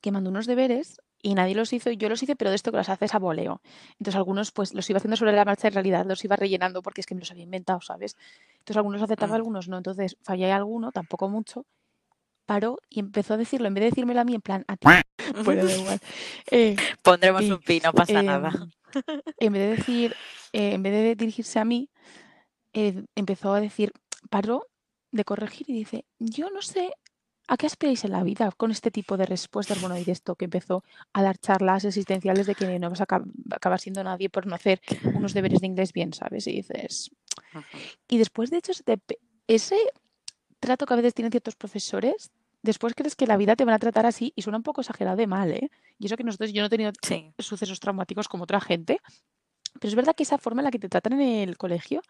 [0.00, 2.70] que mandó unos deberes y nadie los hizo, y yo los hice, pero de esto
[2.70, 3.60] que los haces a voleo.
[3.92, 7.00] Entonces algunos pues los iba haciendo sobre la marcha en realidad, los iba rellenando porque
[7.00, 8.16] es que me los había inventado, ¿sabes?
[8.58, 9.36] Entonces algunos aceptaba, mm.
[9.36, 9.76] algunos no.
[9.78, 11.66] Entonces fallé alguno, tampoco mucho,
[12.46, 14.86] paró y empezó a decirlo, en vez de decírmelo a mí, en plan, a ti.
[15.44, 15.98] Bueno, da igual.
[16.52, 18.52] Eh, Pondremos un pi, no pasa nada.
[18.94, 20.14] Em, en vez de decir,
[20.52, 21.90] eh, en vez de dirigirse a mí,
[22.72, 23.92] eh, empezó a decir,
[24.30, 24.68] paró
[25.10, 26.92] de corregir y dice, yo no sé
[27.48, 29.80] a qué aspiráis en la vida con este tipo de respuestas.
[29.80, 33.06] Bueno, y de esto que empezó a dar charlas existenciales de que no vas a
[33.50, 34.80] acabar siendo nadie por no hacer
[35.14, 36.46] unos deberes de inglés bien, ¿sabes?
[36.46, 37.10] Y dices...
[38.08, 38.72] Y después, de hecho,
[39.46, 39.76] ese
[40.60, 42.30] trato que a veces tienen ciertos profesores,
[42.62, 45.16] después crees que la vida te van a tratar así y suena un poco exagerado
[45.16, 45.70] de mal, ¿eh?
[45.98, 46.92] Y eso que nosotros, yo no he tenido
[47.38, 49.00] sucesos traumáticos como otra gente,
[49.74, 52.02] pero es verdad que esa forma en la que te tratan en el colegio,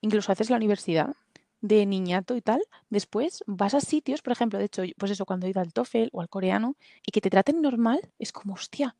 [0.00, 1.14] incluso haces la universidad,
[1.60, 5.46] de niñato y tal, después vas a sitios, por ejemplo, de hecho, pues eso, cuando
[5.46, 8.96] he ido al TOEFL o al coreano, y que te traten normal, es como, hostia,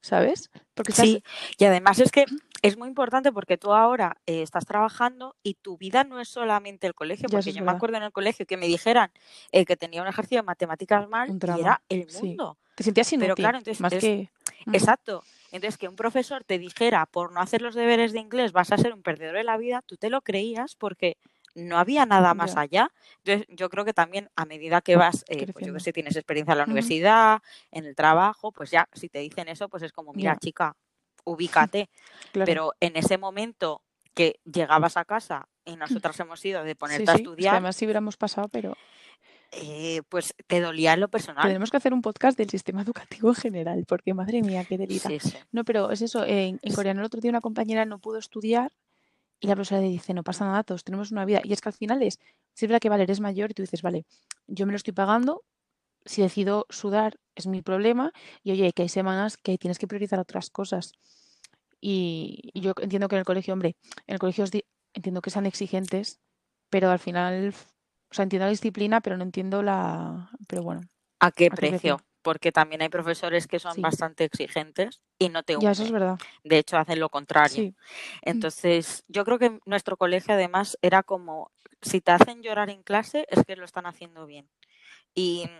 [0.00, 0.50] ¿sabes?
[0.74, 1.22] Porque Sí,
[1.58, 2.26] y además es que
[2.60, 6.86] es muy importante porque tú ahora eh, estás trabajando y tu vida no es solamente
[6.86, 9.10] el colegio, porque yo me acuerdo en el colegio que me dijeran
[9.52, 12.58] eh, que tenía un ejercicio de matemáticas mal y era el mundo.
[12.74, 14.30] Te sentías inútil, Pero claro, entonces, más que...
[14.72, 15.22] Exacto.
[15.52, 18.78] Entonces, que un profesor te dijera por no hacer los deberes de inglés vas a
[18.78, 21.16] ser un perdedor de la vida, tú te lo creías porque
[21.54, 22.90] no había nada más allá.
[23.24, 26.16] Entonces, yo creo que también a medida que vas, eh, pues yo que sé, tienes
[26.16, 29.92] experiencia en la universidad, en el trabajo, pues ya, si te dicen eso, pues es
[29.92, 30.76] como, mira, chica,
[31.24, 31.88] ubícate.
[32.32, 33.82] Pero en ese momento
[34.14, 35.76] que llegabas a casa y
[36.10, 37.54] nosotras hemos ido de ponerte a estudiar.
[37.54, 38.76] además, si hubiéramos pasado, pero.
[39.56, 41.46] Eh, pues te dolía en lo personal.
[41.46, 45.08] Tenemos que hacer un podcast del sistema educativo en general, porque madre mía, qué delita.
[45.52, 48.72] No, pero es eso, en, en coreano el otro día una compañera no pudo estudiar
[49.40, 51.40] y la profesora le dice, no pasa nada, todos tenemos una vida.
[51.44, 52.18] Y es que al final es,
[52.54, 54.06] si es verdad que vale, eres mayor y tú dices, vale,
[54.46, 55.42] yo me lo estoy pagando,
[56.04, 60.18] si decido sudar es mi problema y oye, que hay semanas que tienes que priorizar
[60.18, 60.92] otras cosas.
[61.80, 64.44] Y, yo entiendo que en el colegio, hombre, en el colegio
[64.94, 66.20] entiendo que sean exigentes,
[66.70, 67.54] pero al final,
[68.10, 70.30] o sea, entiendo la disciplina, pero no entiendo la...
[70.48, 70.82] Pero bueno.
[71.20, 72.00] ¿A qué, precio?
[72.24, 76.18] Porque también hay profesores que son bastante exigentes y no te Ya, eso es verdad.
[76.42, 77.64] De hecho, hacen lo contrario.
[77.64, 77.74] Mm.
[78.22, 81.50] Entonces, yo creo que nuestro colegio además era como,
[81.82, 84.48] si te hacen llorar en clase, es que lo están haciendo bien.
[85.14, 85.50] Y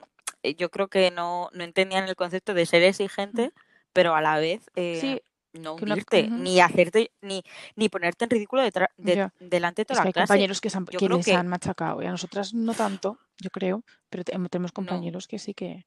[0.43, 3.53] eh, yo creo que no, no entendían el concepto de ser exigente,
[3.93, 5.21] pero a la vez eh,
[5.53, 7.43] no hundirte, ni hacerte, ni,
[7.77, 10.27] ni ponerte en ridículo de, delante de toda la hay clase.
[10.27, 14.73] compañeros que, que les han machacado y a nosotras no tanto, yo creo, pero tenemos
[14.73, 15.87] compañeros que sí que...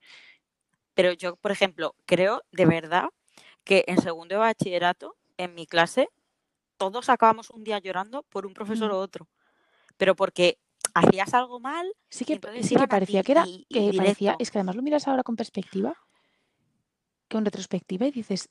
[0.98, 3.10] Pero yo, por ejemplo, creo de verdad
[3.64, 6.10] que en segundo de bachillerato, en mi clase,
[6.78, 9.28] todos acabamos un día llorando por un profesor o otro.
[9.98, 10.58] Pero porque
[10.96, 11.86] hacías algo mal.
[12.10, 13.46] Sí que, sí que parecía que era.
[13.70, 15.94] que parecía, es que además lo miras ahora con perspectiva,
[17.30, 18.50] con retrospectiva y dices,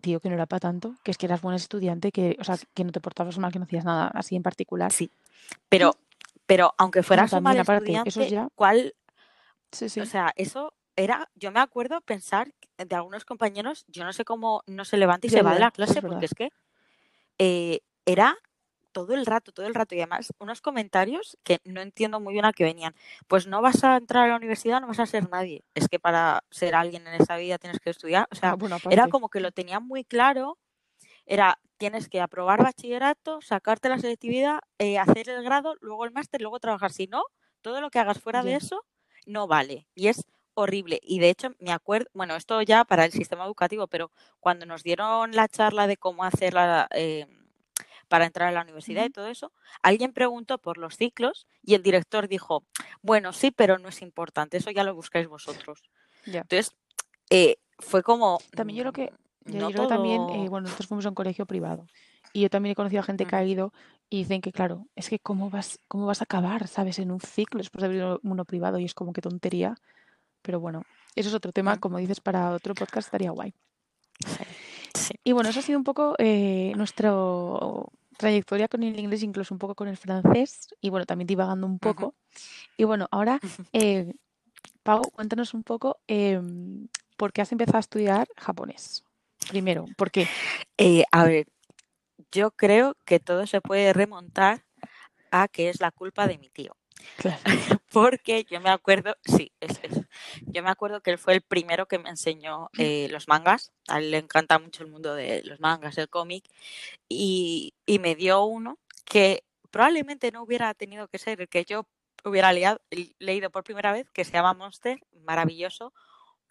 [0.00, 2.56] tío, que no era para tanto, que es que eras buen estudiante, que, o sea,
[2.74, 4.90] que no te portabas mal, que no hacías nada así en particular.
[4.90, 5.12] Sí.
[5.68, 5.94] Pero,
[6.44, 8.48] pero aunque fueras un mal estudiante, eso ya...
[8.56, 8.96] ¿cuál?
[9.70, 10.00] Sí, sí.
[10.00, 14.62] O sea, eso era, yo me acuerdo pensar de algunos compañeros, yo no sé cómo
[14.66, 16.50] no se levanta y se va de la es clase, porque es que
[17.38, 18.36] eh, era
[18.92, 22.44] todo el rato, todo el rato, y además unos comentarios que no entiendo muy bien
[22.44, 22.94] a qué venían.
[23.26, 25.64] Pues no vas a entrar a la universidad, no vas a ser nadie.
[25.74, 28.28] Es que para ser alguien en esta vida tienes que estudiar.
[28.30, 30.58] O sea, Ah, era como que lo tenían muy claro.
[31.26, 36.40] Era, tienes que aprobar bachillerato, sacarte la selectividad, eh, hacer el grado, luego el máster,
[36.40, 36.92] luego trabajar.
[36.92, 37.24] Si no,
[37.62, 38.84] todo lo que hagas fuera de eso
[39.26, 39.88] no vale.
[39.96, 41.00] Y es horrible.
[41.02, 44.82] Y de hecho, me acuerdo, bueno, esto ya para el sistema educativo, pero cuando nos
[44.82, 47.26] dieron la charla de cómo hacer la, eh,
[48.08, 51.82] para entrar a la universidad y todo eso, alguien preguntó por los ciclos y el
[51.82, 52.64] director dijo,
[53.02, 55.82] bueno, sí, pero no es importante, eso ya lo buscáis vosotros.
[56.26, 56.74] Entonces,
[57.30, 58.38] eh, fue como...
[58.54, 59.12] También yo lo que,
[59.44, 61.86] mm, no yo creo que también, eh, bueno, nosotros fuimos a un colegio privado
[62.32, 63.72] y yo también he conocido a gente que ha ido
[64.10, 66.98] y dicen que, claro, es que cómo vas, cómo vas a acabar, ¿sabes?
[66.98, 69.76] En un ciclo después de abrir uno privado y es como que tontería,
[70.44, 70.84] pero bueno,
[71.16, 73.54] eso es otro tema, como dices, para otro podcast estaría guay.
[74.26, 74.44] sí,
[74.94, 75.14] sí.
[75.24, 77.12] Y bueno, eso ha sido un poco eh, nuestra
[78.18, 81.78] trayectoria con el inglés, incluso un poco con el francés y bueno, también divagando un
[81.78, 82.14] poco.
[82.76, 83.40] Y bueno, ahora,
[83.72, 84.12] eh,
[84.82, 89.02] Pau, cuéntanos un poco em, por qué has empezado a estudiar japonés.
[89.48, 90.28] Primero, ¿por qué?
[90.76, 91.46] Eh, a ver,
[92.30, 94.64] yo creo que todo se puede remontar
[95.30, 96.76] a que es la culpa de mi tío.
[97.16, 97.40] Claro.
[97.92, 100.03] Porque yo me acuerdo, sí, es, es.
[100.46, 103.72] Yo me acuerdo que él fue el primero que me enseñó eh, los mangas.
[103.88, 106.44] A él le encanta mucho el mundo de los mangas, el cómic.
[107.08, 111.86] Y, y me dio uno que probablemente no hubiera tenido que ser el que yo
[112.24, 112.80] hubiera leado-
[113.18, 115.92] leído por primera vez, que se llama Monster, maravilloso,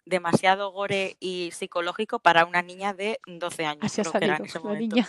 [0.04, 4.44] demasiado gore y psicológico para una niña de 12 años, Así creo que era en
[4.44, 4.96] ese momento.
[4.96, 5.08] niña.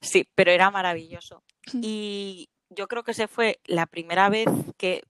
[0.00, 1.42] Sí, pero era maravilloso.
[1.74, 5.02] Y yo creo que ese fue la primera vez que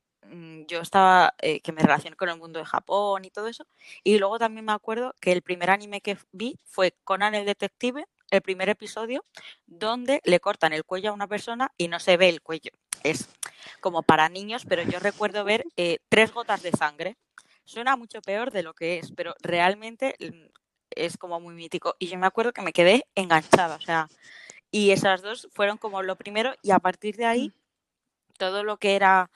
[0.66, 3.66] yo estaba, eh, que me relacioné con el mundo de Japón y todo eso.
[4.04, 8.06] Y luego también me acuerdo que el primer anime que vi fue Conan el Detective,
[8.30, 9.24] el primer episodio,
[9.66, 12.70] donde le cortan el cuello a una persona y no se ve el cuello.
[13.02, 13.28] Es
[13.80, 17.16] como para niños, pero yo recuerdo ver eh, tres gotas de sangre.
[17.64, 20.46] Suena mucho peor de lo que es, pero realmente mm,
[20.90, 21.96] es como muy mítico.
[21.98, 24.08] Y yo me acuerdo que me quedé enganchada, o sea,
[24.70, 27.52] y esas dos fueron como lo primero y a partir de ahí Mm.
[28.38, 29.30] todo lo que era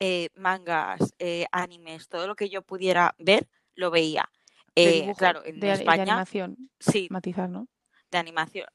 [0.00, 4.28] eh, mangas, eh, animes, todo lo que yo pudiera ver, lo veía.
[4.74, 7.68] De Eh, dibujo, claro, en de, de España, animación, sí, matizar, ¿no?
[8.10, 8.66] de animación.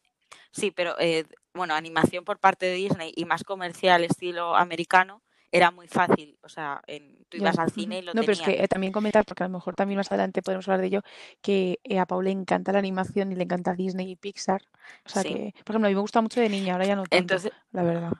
[0.52, 5.72] Sí, pero eh, bueno, animación por parte de Disney y más comercial, estilo americano, era
[5.72, 6.38] muy fácil.
[6.42, 8.94] O sea, en- tú ibas al cine y lo No, pero es que eh, también
[8.94, 11.02] comentar, porque a lo mejor también más adelante podemos hablar de ello,
[11.42, 14.62] que eh, a Paul le encanta la animación y le encanta Disney y Pixar.
[15.06, 15.30] O sea Sí.
[15.30, 17.52] que, por ejemplo, a mí me gusta mucho de niña, ahora ya no tanto, Entonces,
[17.72, 18.12] la verdad.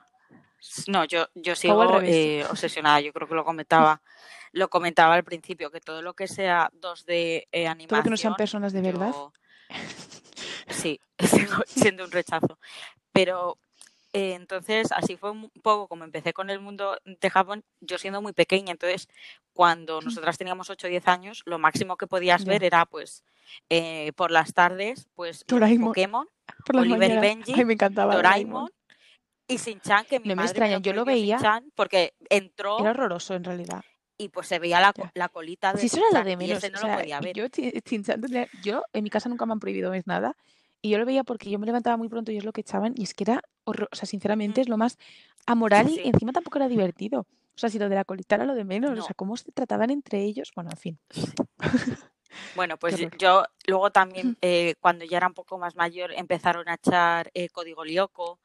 [0.88, 3.00] No, yo, yo sigo eh, obsesionada.
[3.00, 4.02] Yo creo que lo comentaba,
[4.52, 8.16] lo comentaba al principio, que todo lo que sea 2D eh, Todo lo que no
[8.16, 9.12] sean animación, personas de verdad.
[9.12, 9.32] yo
[10.68, 12.58] sí, sigo siendo un rechazo.
[13.12, 13.58] Pero
[14.12, 18.22] eh, entonces así fue un poco como empecé con el mundo de Japón, yo siendo
[18.22, 18.72] muy pequeña.
[18.72, 19.08] Entonces,
[19.52, 23.24] cuando nosotras teníamos 8 o 10 años, lo máximo que podías ver era pues
[23.70, 25.88] eh, por las tardes, pues Doraemon.
[25.88, 26.28] Pokémon,
[26.64, 27.18] Por Oliver y.
[27.18, 28.52] Benji, Ay, me encantaba Doraemon.
[28.52, 28.75] Doraemon
[29.48, 32.78] y Shin-Chan, que mi No me madre me extraña, yo lo veía, Shin-Chan porque entró
[32.80, 33.82] era horroroso en realidad.
[34.18, 36.36] y pues se veía la, la colita de Si eso era lo Shin-Chan de y
[36.48, 37.36] menos, ese o no lo sea, podía ver.
[37.36, 37.46] yo,
[38.60, 40.36] yo en mi casa nunca me han prohibido ver nada
[40.82, 42.92] y yo lo veía porque yo me levantaba muy pronto y es lo que echaban
[42.96, 44.98] y es que era, horror- o sea, sinceramente Mm, es lo más
[45.46, 47.20] amoral y Sí, encima tampoco era divertido.
[47.20, 49.02] O sea, si lo de la colita era lo de menos, o no.
[49.02, 51.22] sea, cómo se trataban entre ellos, bueno, en fin, sí.
[52.54, 56.74] Bueno, pues yo- luego también, eh, cuando ya era un poco más mayor, empezaron a
[56.74, 58.38] echar eh, Código Lyoko,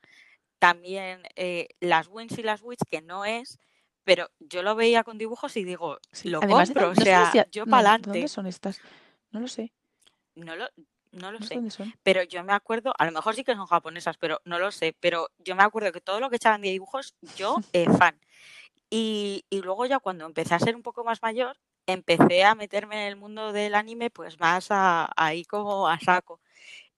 [0.62, 3.58] también eh, las Wins y las Wits, que no es,
[4.04, 7.04] pero yo lo veía con dibujos y digo, lo además de compro, o no sé
[7.04, 8.28] sea, si a- yo no, para ¿de dónde adelante.
[8.28, 8.80] son estas?
[9.32, 9.72] No lo sé,
[10.36, 10.68] No lo,
[11.14, 11.56] no lo sé sé.
[11.56, 11.92] dónde son.
[12.04, 14.96] Pero yo me acuerdo, a lo mejor sí que son japonesas, pero no lo sé.
[15.00, 18.20] Pero yo me acuerdo que todo lo que echaban de dibujos, yo, eh, fan.
[18.92, 23.02] Y, y luego ya cuando empecé a ser un poco más mayor, empecé a meterme
[23.02, 26.40] en el mundo del anime, pues más a- ahí como a saco.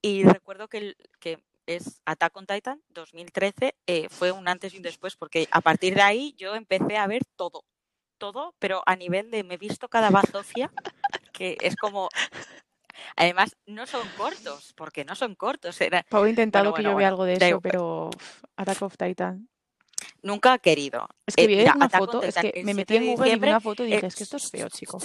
[0.01, 4.83] Y recuerdo que, que es Attack on Titan 2013, eh, fue un antes y un
[4.83, 7.63] después, porque a partir de ahí yo empecé a ver todo,
[8.17, 10.71] todo, pero a nivel de me he visto cada bazofia,
[11.33, 12.09] que es como,
[13.15, 16.91] además no son cortos, porque no son cortos, era, Pau he intentado bueno, que bueno,
[16.91, 18.09] yo vea bueno, algo de eso, pero
[18.55, 19.49] Attack of Titan.
[20.21, 21.07] nunca he querido.
[21.25, 23.47] Es que Eh, vi una foto, es que me metí 7 en Google y vi
[23.47, 24.99] una foto y eh, dije, es que esto es feo, chico.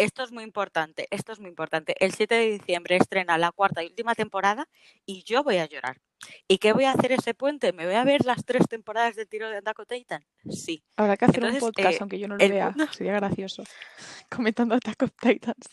[0.00, 1.94] Esto es muy importante, esto es muy importante.
[2.00, 4.66] El 7 de diciembre estrena la cuarta y última temporada
[5.04, 6.00] y yo voy a llorar.
[6.48, 7.72] ¿Y qué voy a hacer ese puente?
[7.72, 10.24] ¿Me voy a ver las tres temporadas de tiro de Attack Titan?
[10.50, 10.82] Sí.
[10.96, 12.74] Habrá que hacer un podcast, eh, aunque yo no lo vea.
[12.92, 13.62] Sería gracioso.
[14.30, 15.66] Comentando Attack of Titans.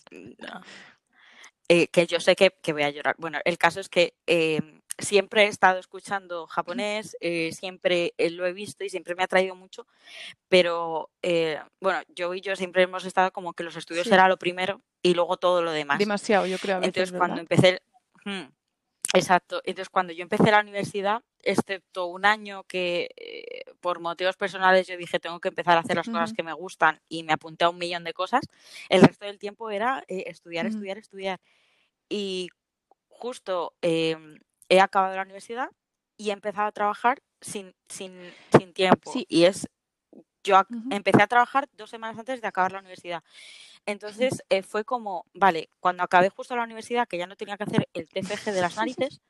[1.69, 3.15] Eh, que yo sé que, voy a llorar.
[3.17, 8.53] Bueno, el caso es que em, siempre he estado escuchando japonés, eh, siempre lo he
[8.53, 9.85] visto y siempre me ha traído mucho,
[10.47, 11.09] pero
[11.79, 15.13] bueno, yo y yo siempre hemos estado como que los estudios era lo primero y
[15.13, 15.99] luego todo lo demás.
[15.99, 16.81] Demasiado, yo creo.
[16.81, 17.81] Entonces, cuando empecé,
[18.25, 18.45] hmm,
[19.13, 19.61] Exacto.
[19.63, 24.97] Entonces, cuando yo empecé la universidad, excepto un año que eh, por motivos personales yo
[24.97, 27.69] dije tengo que empezar a hacer las cosas que me gustan y me apunté a
[27.69, 28.41] un millón de cosas,
[28.89, 31.39] el resto del tiempo era eh, estudiar, estudiar, estudiar.
[32.09, 32.49] Y
[33.07, 35.69] justo em, he acabado la universidad
[36.17, 38.13] y he empezado a trabajar sin, sin,
[38.57, 39.13] sin tiempo.
[39.27, 39.69] Y es,
[40.43, 43.23] yo empecé a trabajar dos semanas antes de acabar la universidad.
[43.85, 47.63] Entonces eh, fue como, vale, cuando acabé justo la universidad, que ya no tenía que
[47.63, 49.21] hacer el TFG de las narices,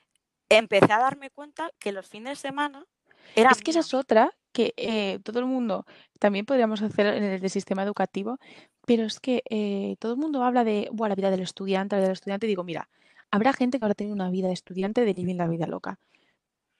[0.48, 2.86] empecé a darme cuenta que los fines de semana
[3.34, 3.52] eran...
[3.52, 5.84] Es que esa es otra que eh, todo el mundo
[6.18, 8.38] también podríamos hacer en el, sistema educativo,
[8.86, 12.08] pero es que eh, todo el mundo habla de la vida del estudiante, la vida
[12.08, 12.88] del estudiante, y digo, mira,
[13.36, 15.98] habrá gente que habrá tenido una vida de estudiante de vivir la vida loca,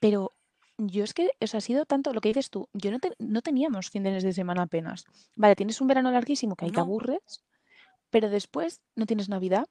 [0.00, 0.32] pero
[0.78, 2.68] yo es que, eso ha sido tanto lo que dices tú.
[2.74, 5.06] Yo no, no teníamos fines de semana apenas.
[5.34, 7.44] Vale, tienes un verano larguísimo que ahí te aburres,
[8.10, 9.66] pero después no tienes Navidad,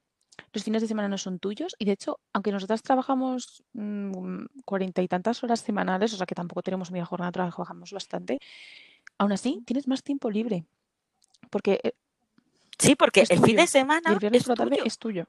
[0.52, 5.02] los fines de semana no son tuyos y de hecho, aunque nosotras trabajamos mm, cuarenta
[5.02, 8.38] y tantas horas semanales, o sea que tampoco tenemos media jornada, trabajamos bastante,
[9.18, 10.64] aún así tienes más tiempo libre.
[11.50, 11.80] Porque...
[11.82, 11.92] Eh,
[12.78, 15.26] sí, porque el fin de semana el viernes por la tarde es tuyo.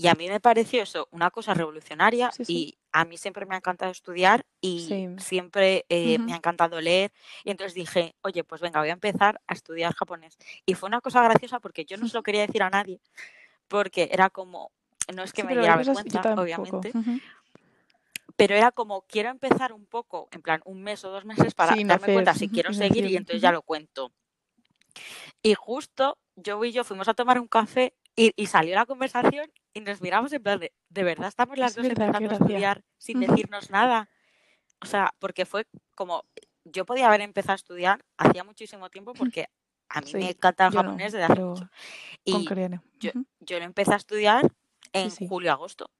[0.00, 3.58] Y a mí me pareció eso una cosa revolucionaria y a mí siempre me ha
[3.58, 7.12] encantado estudiar y siempre eh, me ha encantado leer.
[7.44, 10.38] Y entonces dije, oye, pues venga, voy a empezar a estudiar japonés.
[10.64, 12.98] Y fue una cosa graciosa porque yo no se lo quería decir a nadie,
[13.68, 14.72] porque era como,
[15.14, 16.92] no es que me diera vergüenza, obviamente.
[18.36, 21.76] Pero era como, quiero empezar un poco, en plan, un mes o dos meses para
[21.76, 24.12] darme cuenta si quiero seguir y entonces ya lo cuento.
[25.42, 29.80] Y justo yo y yo fuimos a tomar un café y, salió la conversación y
[29.80, 33.70] nos miramos en plan de, ¿de verdad estamos las dos empezando a estudiar sin decirnos
[33.70, 34.08] nada?
[34.82, 36.24] O sea, porque fue como,
[36.64, 39.46] yo podía haber empezado a estudiar hacía muchísimo tiempo porque
[39.88, 41.68] a mí me encanta el japonés desde hace mucho.
[42.24, 42.46] Y
[43.00, 44.50] yo, yo, lo empecé a estudiar
[44.92, 45.90] en julio-agosto.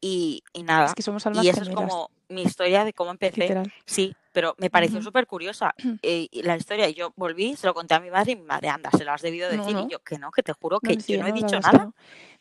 [0.00, 0.86] Y, nada.
[0.86, 3.62] Es que somos y eso es como mi historia de cómo empecé.
[3.86, 6.88] Sí, pero me pareció súper curiosa eh, la historia.
[6.88, 9.12] Y yo volví, se lo conté a mi madre y mi madre, anda, se lo
[9.12, 9.76] has debido decir.
[9.76, 11.92] Y yo, que no, que te juro que yo no he dicho nada.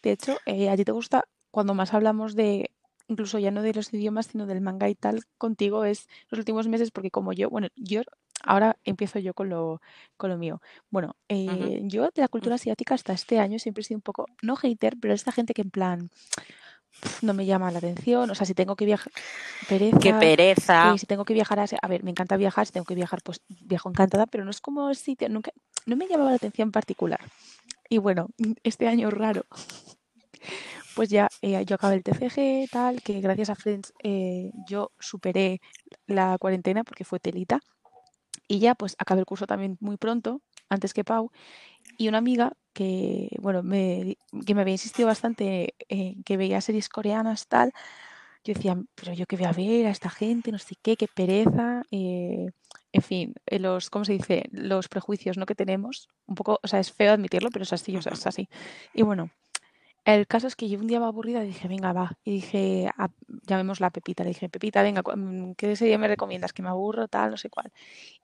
[0.02, 2.72] De hecho, eh, a ti te gusta, cuando más hablamos de,
[3.08, 6.68] incluso ya no de los idiomas, sino del manga y tal, contigo es los últimos
[6.68, 8.02] meses, porque como yo, bueno, yo
[8.44, 9.82] ahora empiezo yo con lo,
[10.18, 10.62] con lo mío.
[10.90, 14.28] Bueno, eh, yo de la cultura asiática hasta este año siempre he sido un poco,
[14.42, 16.10] no hater, pero esta gente que en plan
[17.22, 18.30] no me llama la atención.
[18.30, 19.12] O sea, si tengo que viajar,
[19.68, 20.00] pereza.
[20.00, 20.98] Qué pereza.
[20.98, 23.42] si tengo que viajar a, a ver, me encanta viajar, si tengo que viajar, pues
[23.48, 25.52] viajo encantada, pero no es como el sitio, nunca,
[25.86, 27.20] no me llamaba la atención en particular.
[27.90, 28.30] Y bueno,
[28.64, 29.46] este año raro.
[30.96, 35.62] Pues ya eh, yo acabé el TCG, tal, que gracias a Friends eh, yo superé
[36.06, 37.62] la cuarentena porque fue telita.
[38.48, 41.32] Y ya pues acabé el curso también muy pronto, antes que Pau.
[41.98, 46.90] Y una amiga que, bueno, me, que me había insistido bastante en que veía series
[46.90, 47.74] coreanas, tal,
[48.44, 51.08] yo decía, pero yo qué voy a ver a esta gente, no sé qué, qué
[51.08, 51.84] pereza.
[51.92, 52.50] Eh,
[52.92, 54.46] en fin, eh, los, ¿cómo se dice?
[54.52, 55.46] Los prejuicios ¿no?
[55.46, 56.10] que tenemos.
[56.26, 58.50] Un poco, o sea, es feo admitirlo, pero es así, o sea, es así.
[58.94, 59.30] Y bueno,
[60.06, 62.18] el caso es que yo un día me aburrida y dije, venga, va.
[62.24, 62.90] Y dije,
[63.46, 64.24] llamémosla a Pepita.
[64.24, 66.54] Le dije, Pepita, venga, mm, ¿qué serie me recomiendas?
[66.54, 67.72] Que me aburro, tal, no sé cuál.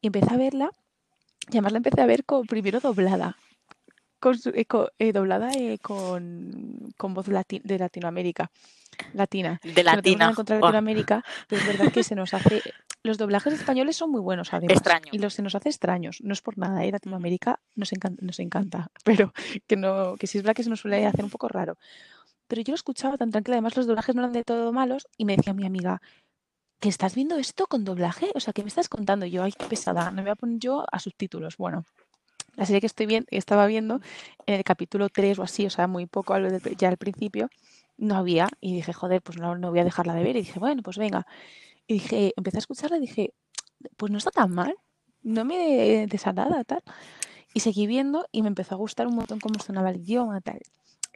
[0.01, 0.71] Y empecé a verla.
[1.49, 3.37] Y además la empecé a ver con, primero doblada
[4.19, 4.65] con, eh,
[4.99, 8.51] eh, doblada eh, con, con, voz de Latinoamérica.
[9.13, 9.59] Latina.
[9.63, 10.25] De latina.
[10.25, 12.61] No encontrar Latinoamérica, pero es verdad que se nos hace.
[13.03, 14.81] Los doblajes españoles son muy buenos, además.
[15.11, 16.19] Y los se nos hace extraños.
[16.23, 16.91] No es por nada, ¿eh?
[16.91, 18.89] Latinoamérica nos encanta, nos encanta.
[19.05, 19.33] Pero
[19.65, 21.77] que no, que si es verdad que se nos suele hacer un poco raro.
[22.47, 25.25] Pero yo lo escuchaba tan tranquila, además los doblajes no eran de todo malos, y
[25.25, 26.01] me decía mi amiga,
[26.79, 28.31] ¿que estás viendo esto con doblaje?
[28.35, 29.25] O sea, ¿qué me estás contando?
[29.25, 31.57] yo, ay, qué pesada, no me voy a poner yo a subtítulos.
[31.57, 31.85] Bueno,
[32.57, 34.01] la serie que estoy viendo, estaba viendo
[34.47, 36.35] en el capítulo 3 o así, o sea, muy poco
[36.77, 37.49] ya al principio,
[37.97, 38.49] no había.
[38.59, 40.35] Y dije, joder, pues no, no voy a dejarla de ver.
[40.35, 41.25] Y dije, bueno, pues venga.
[41.87, 43.33] Y dije, empecé a escucharla y dije,
[43.95, 44.75] pues no está tan mal,
[45.23, 46.83] no me desagrada, tal.
[47.53, 50.59] Y seguí viendo y me empezó a gustar un montón cómo sonaba el idioma, tal.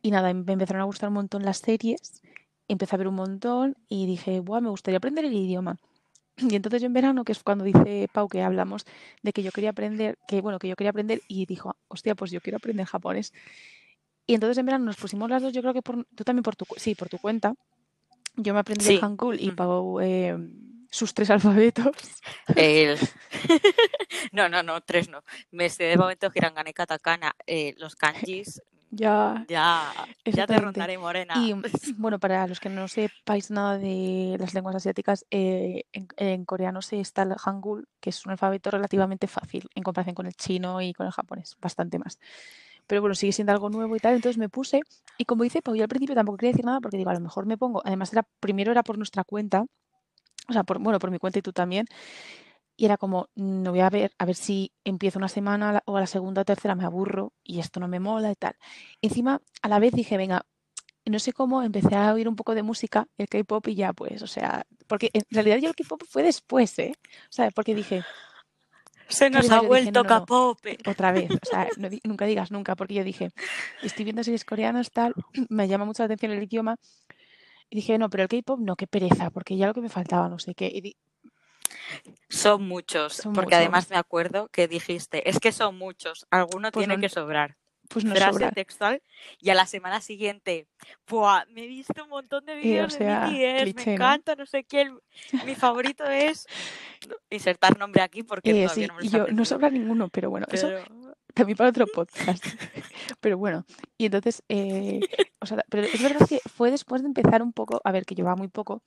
[0.02, 2.22] Y nada, me empezaron a gustar un montón las series,
[2.68, 5.78] empecé a ver un montón y dije, Buah, me gustaría aprender el idioma.
[6.38, 8.86] Y entonces yo en verano, que es cuando dice Pau que hablamos
[9.22, 12.32] de que yo quería aprender, que bueno, que yo quería aprender y dijo, hostia, pues
[12.32, 13.34] yo quiero aprender japonés.
[14.26, 16.56] Y entonces en verano nos pusimos las dos, yo creo que por, tú también por
[16.56, 17.54] tu, sí, por tu cuenta.
[18.36, 18.94] Yo me aprendí Sí.
[18.96, 19.56] el Hangul y Mm.
[19.56, 20.38] Pau eh,
[20.90, 21.96] sus tres alfabetos.
[22.56, 22.98] El...
[24.32, 25.24] no, no, no, tres no.
[25.52, 27.36] Me sé de momento y Katakana.
[27.46, 28.62] Eh, los kanjis,
[28.92, 29.94] Ya, ya,
[30.26, 31.34] ya te rondaré, morena.
[31.38, 31.54] Y
[31.98, 36.82] bueno, para los que no sepáis nada de las lenguas asiáticas, eh, en, en coreano
[36.82, 40.82] se está el Hangul, que es un alfabeto relativamente fácil en comparación con el chino
[40.82, 42.20] y con el japonés, bastante más.
[42.86, 44.82] Pero bueno, sigue siendo algo nuevo y tal, entonces me puse
[45.18, 47.22] y como dice Pau, yo al principio tampoco quería decir nada porque digo, a lo
[47.22, 49.66] mejor me pongo, además era primero era por nuestra cuenta,
[50.50, 51.86] o sea, por, bueno, por mi cuenta y tú también,
[52.82, 56.00] y era como, no voy a ver, a ver si empiezo una semana o a
[56.00, 58.56] la segunda o tercera me aburro y esto no me mola y tal.
[59.04, 60.48] Encima, a la vez dije, venga,
[61.06, 64.24] no sé cómo, empecé a oír un poco de música, el K-pop y ya pues,
[64.24, 66.94] o sea, porque en realidad yo el K-pop fue después, ¿eh?
[67.30, 68.04] O sea, porque dije,
[69.10, 70.58] Se nos ha yo dije, vuelto no, no, no,
[70.90, 71.68] otra vez, o sea,
[72.04, 73.30] nunca digas nunca, porque yo dije,
[73.84, 75.14] estoy viendo series coreanas, tal,
[75.50, 76.78] me llama mucho la atención el idioma,
[77.70, 80.30] y dije, no, pero el K-pop no, qué pereza, porque ya lo que me faltaba,
[80.30, 80.96] no sé qué, y
[82.30, 86.72] Son muchos, son porque muchos, además me acuerdo que dijiste, es que son muchos, alguno
[86.72, 87.58] pues tiene no, que sobrar.
[87.90, 89.02] pues no Frase textual
[89.40, 90.68] y a la semana siguiente,
[91.08, 91.46] ¡buah!
[91.50, 94.90] Me he visto un montón de o vídeos de BTS, me encanta, no sé qué.
[95.46, 96.48] Mi favorito es
[97.30, 100.30] insertar nombre aquí porque Eh, todavía sí, no me he yo no sobra ninguno, pero
[100.30, 100.70] bueno, eso
[101.34, 102.44] también para otro podcast.
[103.22, 103.66] Pero bueno,
[103.98, 105.00] y entonces, eh,
[105.40, 108.16] o sea, pero es verdad que fue después de empezar un poco, a ver, que
[108.16, 108.84] llevaba muy poco,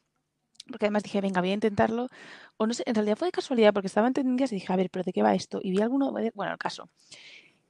[0.71, 2.09] porque además dije, venga, voy a intentarlo,
[2.57, 4.77] o no sé, en realidad fue de casualidad, porque estaba en tendencias y dije, a
[4.77, 5.61] ver, pero ¿de qué va esto?
[5.62, 6.89] Y vi alguno, bueno, el caso,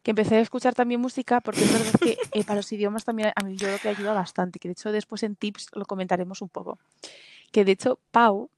[0.03, 3.33] que empecé a escuchar también música, porque es verdad que eh, para los idiomas también
[3.35, 6.43] a mí yo creo que ayuda bastante, que de hecho después en tips lo comentaremos
[6.43, 6.79] un poco.
[7.51, 8.51] Que de hecho Pau,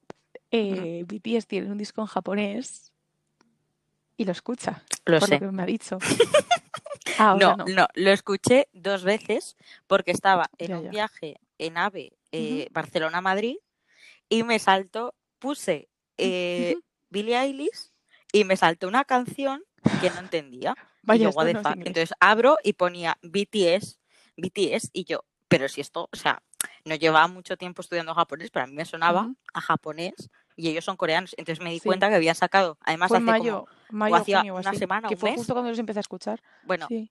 [0.50, 2.92] eh, BTS tiene un disco en japonés
[4.16, 5.38] y lo escucha, lo por lo sé.
[5.38, 5.98] que me ha dicho.
[7.18, 7.64] Ah, ahora No, no.
[7.72, 9.56] no, lo escuché dos veces
[9.86, 10.90] porque estaba en Ya, un ya.
[10.90, 13.56] viaje en AVE eh, Barcelona-Madrid
[14.28, 16.76] y me saltó, puse eh.
[17.10, 17.92] Billie Eilish
[18.32, 19.62] y me saltó una canción
[20.00, 20.74] que no entendía.
[21.02, 21.76] Y Vaya, yo, what the fuck.
[21.76, 24.00] Entonces abro y ponía BTS,
[24.36, 26.42] BTS y yo, pero si esto, o sea,
[26.84, 30.14] no llevaba mucho tiempo estudiando japonés, pero a mí me sonaba a japonés
[30.56, 31.34] y ellos son coreanos.
[31.38, 34.14] Entonces me di Sí, cuenta que habían sacado, además fue hace como, mayo, o mayo
[34.14, 35.38] o hacía junio una así, semana, que un fue mes.
[35.38, 36.42] justo cuando los empecé a escuchar.
[36.64, 37.10] Bueno, Sí,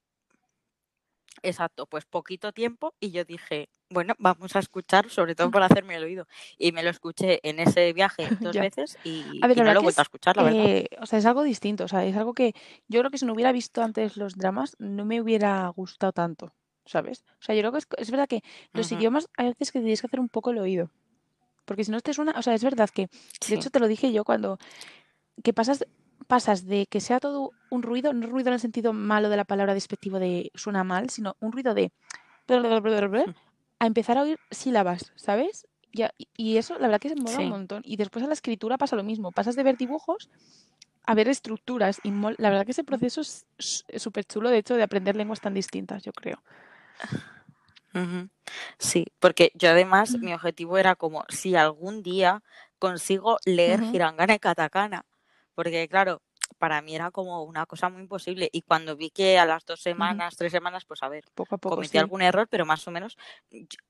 [1.42, 5.96] exacto, pues poquito tiempo y yo dije, bueno, vamos a escuchar, sobre todo para hacerme
[5.96, 6.28] el oído.
[6.60, 9.72] Y me lo escuché en ese viaje dos veces A y, ver, y no lo
[9.72, 10.70] he a es, escuchar, la verdad.
[10.70, 12.54] eh, o sea, es algo distinto, o sea, es algo que
[12.88, 16.54] yo creo que si no hubiera visto antes los dramas no me hubiera gustado tanto,
[16.86, 17.24] ¿sabes?
[17.40, 18.44] O sea, yo creo que es, es verdad que
[18.74, 20.92] los idiomas hay veces que tienes que hacer un poco el oído,
[21.66, 23.10] porque si no te suena, o sea, es verdad que, de
[23.42, 23.56] Sí.
[23.56, 24.58] hecho te lo dije yo cuando,
[25.44, 25.86] que pasas,
[26.28, 29.46] pasas de que sea todo un ruido, no ruido en el sentido malo de la
[29.46, 31.92] palabra despectivo de suena mal, sino un ruido de
[33.80, 35.68] a empezar a oír sílabas, ¿sabes?
[35.92, 37.82] Y, a- y eso, la verdad que se mola un montón.
[37.86, 39.32] Y después a la escritura pasa lo mismo.
[39.32, 40.30] Pasas de ver dibujos
[41.06, 42.00] a ver estructuras.
[42.04, 43.46] Y mol- la verdad que ese proceso es
[43.98, 46.42] súper chulo, de hecho, de aprender lenguas tan distintas, yo creo.
[48.78, 52.44] Sí, porque yo además mi objetivo era como si algún día
[52.78, 55.06] consigo leer hiragana y katakana,
[55.54, 56.22] porque claro,
[56.66, 59.82] para mí era como una cosa muy imposible y cuando vi que a las dos
[59.82, 61.98] semanas, tres semanas, pues a ver, Poco a poco, cometí sí.
[62.00, 63.18] algún error, pero más o menos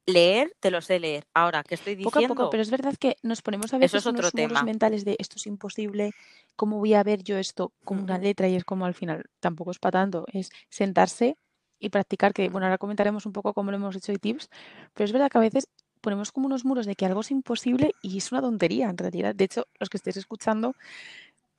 [0.05, 1.25] leer te lo sé leer.
[1.33, 2.49] Ahora, ¿qué estoy Poco a poco, diciendo?
[2.49, 4.63] pero es verdad que nos ponemos a Eso veces es otro unos muros tema.
[4.63, 6.11] mentales de esto es imposible,
[6.57, 8.49] ¿cómo voy a ver yo esto como una letra?
[8.49, 11.37] Y es como al final, tampoco es para tanto, es sentarse
[11.79, 14.49] y practicar, que bueno, ahora comentaremos un poco cómo lo hemos hecho y tips,
[14.93, 15.69] pero es verdad que a veces
[16.01, 19.33] ponemos como unos muros de que algo es imposible y es una tontería en realidad.
[19.33, 20.75] De hecho, los que estéis escuchando,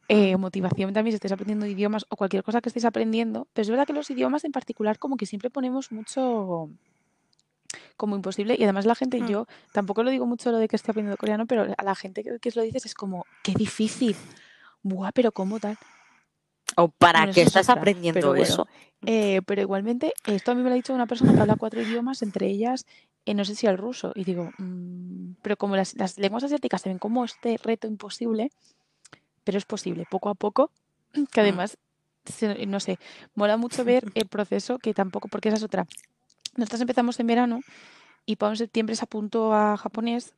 [0.09, 3.71] eh, motivación también si estáis aprendiendo idiomas o cualquier cosa que estéis aprendiendo, pero es
[3.71, 6.71] verdad que los idiomas en particular como que siempre ponemos mucho
[7.97, 9.27] como imposible y además la gente, Mm.
[9.29, 12.23] yo tampoco lo digo mucho lo de que estoy aprendiendo coreano, pero a la gente
[12.23, 14.15] que, que lo dices es como, qué difícil,
[14.83, 15.77] buah, pero cómo tal.
[16.77, 18.43] ¿O para Bueno, qué es estás otra, aprendiendo pero bueno.
[18.43, 18.69] eso?
[19.07, 21.81] Eh, pero igualmente, esto a mí me lo ha dicho una persona que habla cuatro
[21.81, 22.87] idiomas, entre ellas,
[23.25, 26.83] eh, no sé si el ruso, y digo, mm, pero como las, las lenguas asiáticas
[26.83, 28.51] se ven como este reto imposible,
[29.47, 30.73] pero es posible, poco a poco,
[31.33, 31.45] que Mm.
[31.45, 31.79] además,
[32.67, 32.99] no sé,
[33.37, 35.87] mola mucho ver el proceso, que tampoco, porque esa es otra.
[36.57, 37.61] Nosotros empezamos en verano
[38.27, 40.35] y Pau en septiembre se apuntó a japonés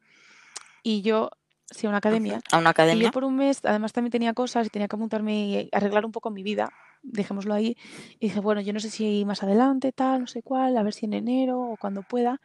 [0.82, 1.30] y yo,
[1.70, 3.10] sí, a una academia, ¿A una y yo academia?
[3.10, 6.30] por un mes, además también tenía cosas y tenía que apuntarme y arreglar un poco
[6.30, 6.70] mi vida,
[7.02, 7.76] dejémoslo ahí.
[8.20, 10.92] Y dije, bueno, yo no sé si más adelante, tal, no sé cuál, a ver
[10.92, 12.40] si en enero o cuando pueda.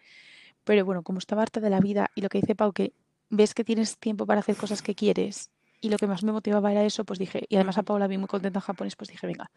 [0.64, 2.94] Pero bueno, como estaba harta de la vida y lo que dice Pau, que
[3.30, 5.50] ves que tienes tiempo para hacer cosas que quieres
[5.84, 7.84] y lo que más me motivaba era eso, pues dije, y además a.
[7.84, 9.52] Paula vi muy contenta en japonés, pues dije, venga.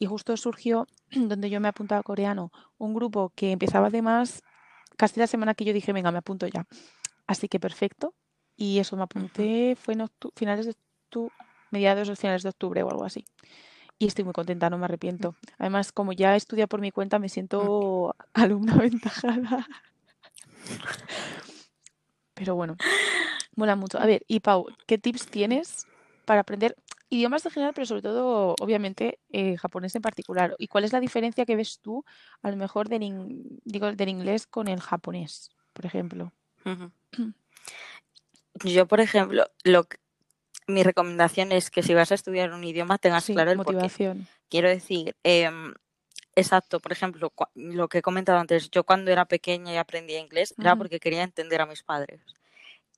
[0.00, 4.42] Y justo surgió, donde yo me apuntaba a coreano, un grupo que empezaba además
[4.96, 6.66] casi la semana que yo dije, venga, me apunto ya.
[7.28, 8.14] Así que perfecto.
[8.56, 11.32] Y eso me apunté, fue en finales de octubre,
[11.70, 13.24] mediados o finales de octubre o algo así.
[13.96, 15.36] Y estoy muy contenta, no me arrepiento.
[15.56, 19.68] Además, como ya he estudiado por mi cuenta, me siento alumna aventajada.
[22.34, 22.76] Pero bueno,
[23.56, 23.98] mola mucho.
[23.98, 25.86] A ver, y Pau, ¿qué tips tienes
[26.24, 26.76] para aprender
[27.08, 30.54] idiomas en general, pero sobre todo, obviamente, eh, japonés en particular?
[30.58, 32.04] ¿Y cuál es la diferencia que ves tú,
[32.42, 36.32] a lo mejor, del, in- digo, del inglés con el japonés, por ejemplo?
[38.64, 39.98] Yo, por ejemplo, lo que-
[40.66, 43.72] mi recomendación es que si vas a estudiar un idioma tengas Sí, claro el porqué.
[43.74, 44.28] motivación.
[44.48, 45.74] Quiero decir, em,
[46.36, 50.54] exacto, por ejemplo, lo que he comentado antes, yo cuando era pequeña y aprendía inglés
[50.58, 52.20] era porque quería entender a mis padres.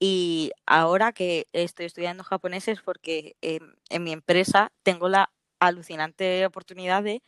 [0.05, 5.31] Y ahora que estoy estudiando japonés es porque em, en mi empresa tengo la
[5.61, 7.23] alucinante oportunidad de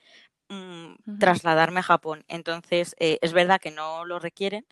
[0.48, 2.24] mm, trasladarme a Japón.
[2.26, 4.66] Entonces, eh, es verdad que no lo requieren,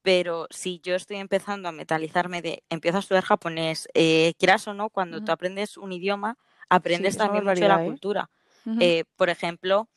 [0.00, 4.72] pero si yo estoy empezando a metalizarme de empiezo a estudiar japonés, eh, quieras o
[4.72, 6.38] no, cuando tú aprendes un idioma,
[6.70, 7.84] aprendes también mucho de la ¿eh?
[7.84, 8.30] cultura.
[8.80, 9.90] Eh, por ejemplo,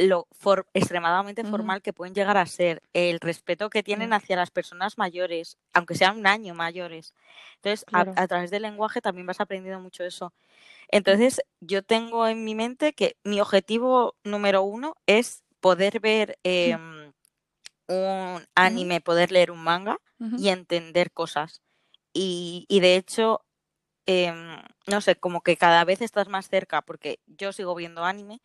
[0.00, 4.36] lo for- extremadamente formal que pueden llegar a ser, el respeto que tienen ya, hacia
[4.36, 7.14] las personas mayores, aunque sean un año mayores.
[7.56, 8.12] Entonces, a, claro.
[8.16, 10.26] a través del lenguaje también vas aprendiendo mucho eso.
[10.26, 10.34] Ujú,
[10.90, 17.12] Entonces, yo tengo en mi mente que mi objetivo número uno es poder ver em,
[17.88, 19.98] un anime, poder leer un manga
[20.38, 21.60] y entender cosas.
[22.12, 23.42] Y, y de hecho,
[24.06, 28.40] em, no sé, como que cada vez estás más cerca, porque yo sigo viendo anime.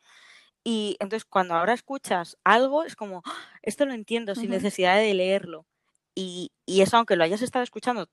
[0.66, 5.13] Y entonces cuando ahora escuchas algo, es como, "Ah, esto lo entiendo sin necesidad de
[5.16, 5.68] leerlo.
[6.16, 8.09] Y, y eso, aunque lo hayas estado escuchando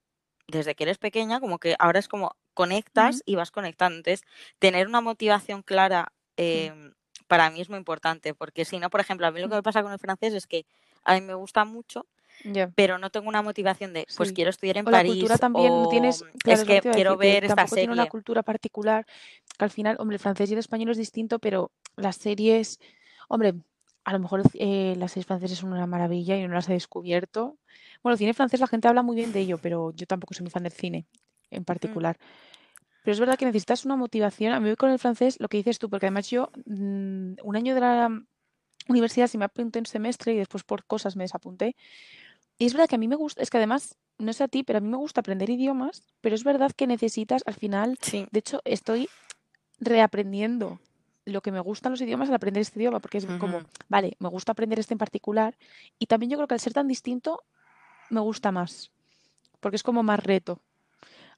[0.48, 3.96] desde que eres pequeña, como que ahora es como conectas y vas conectando.
[3.98, 4.24] Entonces,
[4.60, 6.94] tener una motivación clara em,
[7.28, 9.62] para mí es muy importante, porque si no, por ejemplo, a mí lo que me
[9.62, 10.66] pasa con el francés es que
[11.04, 12.06] a mí me gusta mucho,
[12.74, 14.34] pero no tengo una motivación de, pues Sí.
[14.34, 17.16] quiero estudiar en O la cultura París no o tienes, mm, claro, es que quiero
[17.16, 18.10] decir, ver esta tampoco tiene una serie.
[18.10, 19.06] cultura particular,
[19.58, 22.78] que al final, hombre, el francés y el español es distinto, pero las series,
[23.28, 23.54] hombre,
[24.04, 27.56] a lo mejor eh, las series francesas son una maravilla y no las he descubierto.
[28.02, 30.42] Bueno, el cine francés la gente habla muy bien de ello, pero yo tampoco soy
[30.44, 31.06] muy fan del cine
[31.50, 32.16] en Mm, particular.
[33.04, 34.52] Pero es verdad que necesitas una motivación.
[34.52, 37.74] A mí con el francés, lo que dices tú, porque además yo mm, un año
[37.74, 38.22] de la
[38.88, 41.76] universidad sí me apunté un semestre y después por cosas me desapunté.
[42.58, 44.62] Y es verdad que a mí me gusta, es que además, no sé a ti,
[44.62, 48.26] pero a mí me gusta aprender idiomas, pero es verdad que necesitas al final, Sí.
[48.30, 49.08] de hecho, estoy
[49.80, 50.80] reaprendiendo
[51.24, 53.66] lo que me gustan los idiomas al aprender este idioma, porque es como, Ujú.
[53.88, 55.56] vale, me gusta aprender este en particular,
[55.98, 57.44] y también yo creo que al ser tan distinto,
[58.10, 58.90] me gusta más,
[59.60, 60.60] porque es como más reto,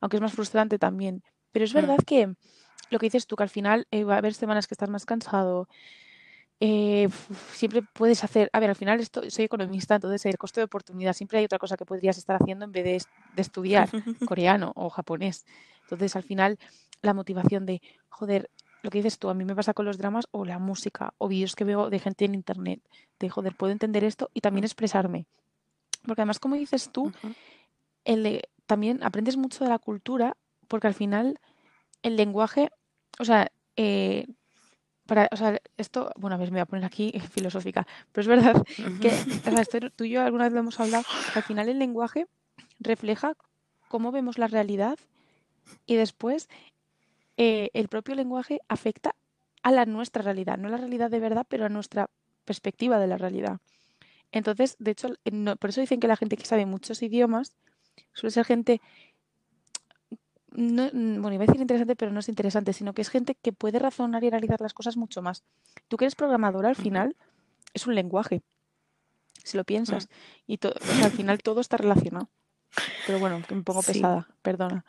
[0.00, 1.22] aunque es más frustrante también.
[1.52, 2.34] Pero es Mm, verdad que
[2.90, 5.06] lo que dices tú, que al final eh, va a haber semanas que estás más
[5.06, 5.68] cansado,
[6.60, 7.08] eh,
[7.52, 11.12] siempre puedes hacer, a ver, al final esto, soy economista, entonces el coste de oportunidad,
[11.12, 13.88] siempre hay otra cosa que podrías estar haciendo en vez de, es- de estudiar
[14.28, 15.44] coreano o japonés.
[15.82, 16.58] Entonces al final
[17.02, 18.50] la motivación de, joder,
[18.82, 21.28] lo que dices tú, a mí me pasa con los dramas o la música o
[21.28, 22.80] vídeos que veo de gente en internet,
[23.18, 25.26] de, joder, puedo entender esto y también expresarme.
[26.06, 27.12] Porque además, como dices tú,
[28.04, 30.36] el, de- también aprendes mucho de la cultura,
[30.68, 31.38] porque al final
[32.02, 32.70] el lenguaje,
[33.18, 34.26] o sea, eh,
[35.06, 38.28] para, o sea, esto, bueno, a ver, me voy a poner aquí filosófica, pero es
[38.28, 38.64] verdad
[39.00, 42.26] que, esto tú y yo alguna vez lo hemos hablado, que al final el lenguaje
[42.80, 43.34] refleja
[43.88, 44.98] cómo vemos la realidad
[45.86, 46.48] y después
[47.36, 49.14] eh, el propio lenguaje afecta
[49.62, 52.10] a la nuestra realidad, no a la realidad de verdad, pero a nuestra
[52.44, 53.60] perspectiva de la realidad.
[54.30, 55.08] Entonces, de hecho,
[55.58, 57.56] por eso dicen que la gente que sabe muchos idiomas
[58.12, 58.80] suele ser gente
[60.54, 63.34] no, mm, bueno, iba a decir interesante, pero no es interesante, sino que es gente
[63.34, 65.42] que puede razonar y analizar las cosas mucho más.
[65.88, 67.16] Tú que eres programadora, al final,
[67.74, 68.42] es un lenguaje,
[69.42, 69.66] si lo Mm.
[69.66, 70.08] piensas.
[70.46, 72.28] Y to- o sea, al final todo está relacionado.
[73.06, 73.92] Pero bueno, que me pongo Sí.
[73.94, 74.84] pesada, perdona.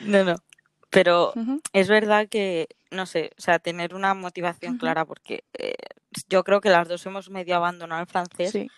[0.00, 0.36] No, no.
[0.90, 1.32] Pero
[1.72, 5.74] es verdad que, no sé, o sea, tener una motivación clara, porque eh,
[6.28, 8.70] yo creo que las dos hemos medio abandonado el francés Sí,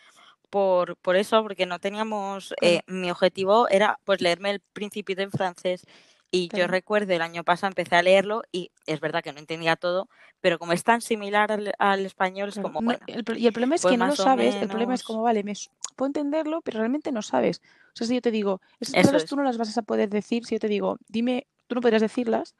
[0.50, 5.30] por, por eso, porque no teníamos, eh, mi objetivo era pues leerme el Principito en
[5.30, 5.84] francés
[6.30, 9.76] y yo recuerdo el año pasado empecé a leerlo y es verdad que no entendía
[9.76, 10.08] todo,
[10.40, 13.52] pero como es tan similar al, al español es como, No, bueno, el y el
[13.52, 15.54] problema es pues que no lo sabes, el problema es menos como, vale, me
[15.96, 17.62] puedo entenderlo, pero realmente no sabes.
[17.88, 19.38] O sea, si yo te digo, esas palabras tú es.
[19.38, 22.54] no las vas a poder decir, si yo te digo, dime, tú no podrías decirlas,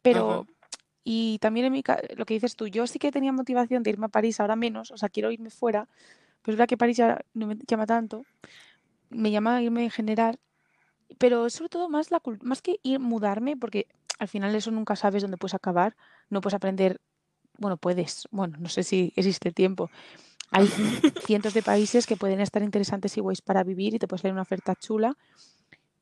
[0.00, 0.46] pero
[1.04, 1.82] Y también en mi
[2.16, 4.90] lo que dices tú, yo sí que tenía motivación de irme a París, ahora menos,
[4.90, 5.88] o sea, quiero irme fuera,
[6.42, 8.24] pero es verdad que París ya no me llama tanto,
[9.10, 10.38] me llama irme en general
[11.18, 13.86] Pero sobre todo más, la, más que ir mudarme, porque
[14.18, 15.96] al final eso nunca sabes dónde puedes acabar,
[16.30, 17.00] no puedes aprender,
[17.58, 19.90] bueno, puedes, bueno, no sé si existe tiempo.
[20.50, 20.66] Hay
[21.24, 24.32] cientos de países que pueden estar interesantes y guays para vivir y te puedes leer
[24.34, 25.16] una oferta chula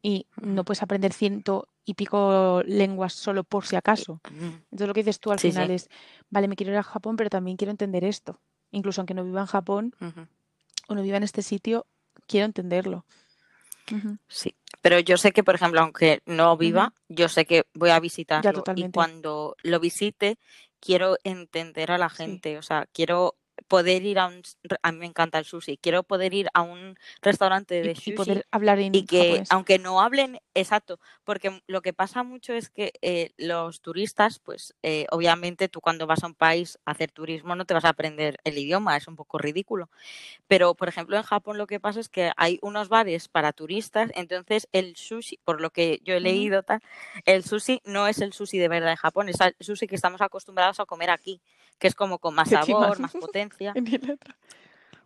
[0.02, 4.20] y no puedes aprender ciento y pico lenguas solo por si acaso.
[4.24, 5.88] Entonces lo que dices tú al final es,
[6.30, 8.40] vale, me quiero ir a Japón, pero también quiero entender esto.
[8.70, 9.94] Incluso aunque no viva en Japón
[10.88, 11.86] o no viva en este sitio,
[12.26, 13.04] quiero entenderlo.
[14.28, 17.98] Sí, pero yo sé que, por ejemplo, aunque no viva, yo sé que voy a
[17.98, 20.38] visitarlo y cuando lo visite
[20.78, 23.34] quiero entender a la gente, o sea, quiero
[23.70, 24.42] poder ir a un
[24.82, 28.14] a mí me encanta el sushi quiero poder ir a un restaurante de sushi y
[28.14, 32.68] poder hablar en y que aunque no hablen exacto porque lo que pasa mucho es
[32.68, 37.12] que eh, los turistas pues eh, obviamente tú cuando vas a un país a hacer
[37.12, 39.88] turismo no te vas a aprender el idioma es un poco ridículo.
[40.48, 44.10] Pero por ejemplo en Japón lo que pasa es que hay unos bares para turistas
[44.16, 46.80] entonces el sushi por lo que yo he leído tal
[47.24, 50.20] el sushi no es el sushi de verdad de Japón es el sushi que estamos
[50.20, 51.40] acostumbrados a comer aquí
[51.80, 53.59] que es como con más sabor, más potencia.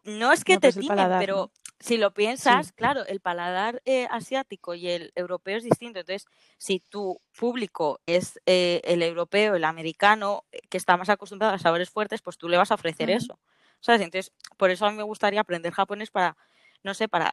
[0.04, 0.86] No es que te pues
[1.18, 1.50] pero
[1.84, 6.00] si lo piensas, claro, el paladar eh, asiático y el europeo es distinto.
[6.00, 6.26] Entonces,
[6.56, 11.58] si tu público es eh, el europeo, el americano, eh, que está más acostumbrado a
[11.58, 13.38] sabores fuertes, pues tú le vas a ofrecer eso.
[13.80, 14.00] ¿Sabes?
[14.00, 16.38] Entonces, por eso a mí me gustaría aprender japonés para,
[16.82, 17.32] no sé, para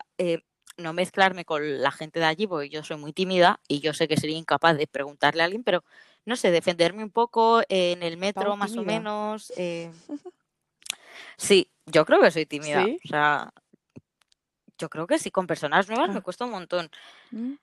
[0.76, 4.10] no mezclarme con la gente de allí, porque yo soy muy tímida y yo sé
[4.10, 5.86] que sería incapaz de preguntarle a alguien, pero
[6.26, 9.54] no sé, defenderme un poco en el metro más o menos.
[9.56, 9.92] Eh...
[11.42, 12.86] Sí, yo creo que soy tímida.
[12.86, 13.52] O sea,
[14.78, 16.22] yo creo que sí, con personas nuevas me ah.
[16.22, 16.90] cuesta un montón.
[17.32, 17.54] Mm,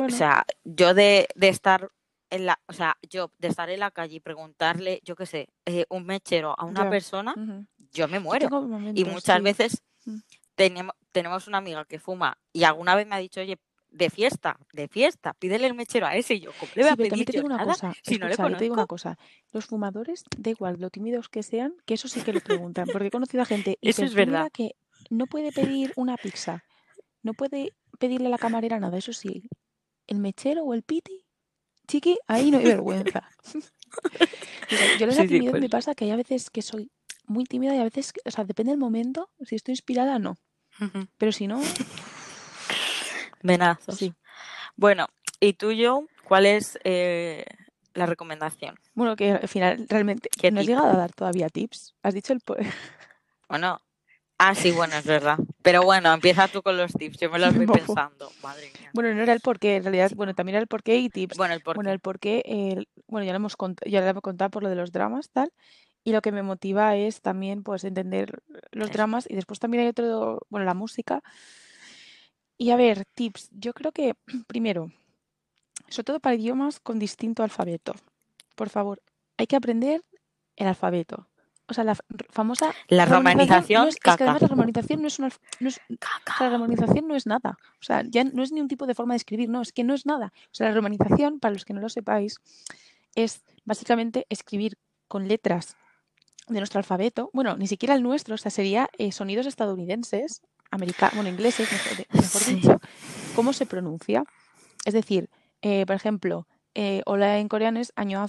[0.00, 1.88] o sea, yo de, de, estar
[2.30, 5.48] en la, o sea, yo de estar en la calle y preguntarle, yo qué sé,
[5.66, 7.34] eh, un mechero a una persona,
[7.92, 8.48] yo me muero.
[8.94, 10.18] y muchas veces mm.
[10.56, 13.58] tenemos, tenemos una amiga que fuma y alguna vez me ha dicho, oye,
[13.98, 16.96] de fiesta, de fiesta, pídele el mechero a ese y yo, ¿cómo le voy a
[16.96, 19.18] pedir te digo una cosa, si no le te digo una cosa,
[19.52, 23.08] los fumadores, da igual lo tímidos que sean, que eso sí que lo preguntan, porque
[23.08, 24.50] he conocido a gente eso es verdad.
[24.52, 24.76] que
[25.10, 26.64] no puede pedir una pizza,
[27.22, 29.48] no puede pedirle a la camarera nada, eso sí,
[30.06, 31.26] el mechero o el piti,
[31.88, 33.28] chiqui, ahí no hay vergüenza.
[35.00, 35.70] yo les sí, me pues.
[35.70, 36.92] pasa que hay a veces que soy
[37.26, 40.36] muy tímida y a veces, o sea, depende del momento, si estoy inspirada, no.
[41.18, 41.60] Pero si no,
[43.42, 43.96] Venazos.
[43.96, 44.14] Sí.
[44.76, 45.06] Bueno,
[45.40, 47.44] ¿y tú, yo cuál es eh,
[47.94, 48.78] la recomendación?
[48.94, 51.94] Bueno, que al final realmente no has llegado a dar todavía tips.
[52.02, 52.42] Has dicho el...
[53.48, 53.80] Bueno,
[54.36, 55.38] ah, sí, bueno, es verdad.
[55.62, 57.18] Pero bueno, empieza tú con los tips.
[57.18, 58.30] Yo me los voy pensando.
[58.42, 58.90] Madre mía.
[58.92, 61.38] Bueno, no era el porqué, en realidad, bueno, también era el porqué y tips.
[61.38, 61.76] Bueno, el porqué.
[61.78, 64.76] Bueno, el porqué, bueno, ya lo hemos contado, ya lo hemos contado por lo de
[64.76, 65.50] los dramas, tal.
[66.04, 69.26] Y lo que me motiva es también, pues, entender los dramas.
[69.28, 71.22] Y después también hay otro, bueno, la música
[72.58, 73.48] y a ver, tips.
[73.52, 74.14] Yo creo que,
[74.46, 74.92] primero,
[75.88, 77.94] sobre todo para idiomas con distinto alfabeto,
[78.56, 79.00] por favor,
[79.36, 80.02] hay que aprender
[80.56, 81.28] el alfabeto.
[81.70, 81.96] O sea, la
[82.30, 82.74] famosa...
[82.88, 85.28] La romanización, no es, que además la romanización no es una...
[85.60, 85.80] No es,
[86.40, 87.58] la romanización no es nada.
[87.80, 89.84] O sea, ya no es ni un tipo de forma de escribir, no, es que
[89.84, 90.32] no es nada.
[90.46, 92.40] O sea, la romanización, para los que no lo sepáis,
[93.14, 94.78] es básicamente escribir
[95.08, 95.76] con letras
[96.48, 100.40] de nuestro alfabeto, bueno, ni siquiera el nuestro, o sea, sería eh, sonidos estadounidenses
[100.70, 101.68] americano, bueno, ingleses,
[102.12, 102.80] mejor, dicho,
[103.34, 104.24] cómo se pronuncia.
[104.84, 105.28] Es decir,
[105.62, 108.24] eh, por ejemplo, eh, hola en coreano es año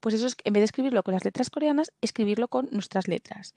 [0.00, 3.54] pues eso es, en vez de escribirlo con las letras coreanas, escribirlo con nuestras letras.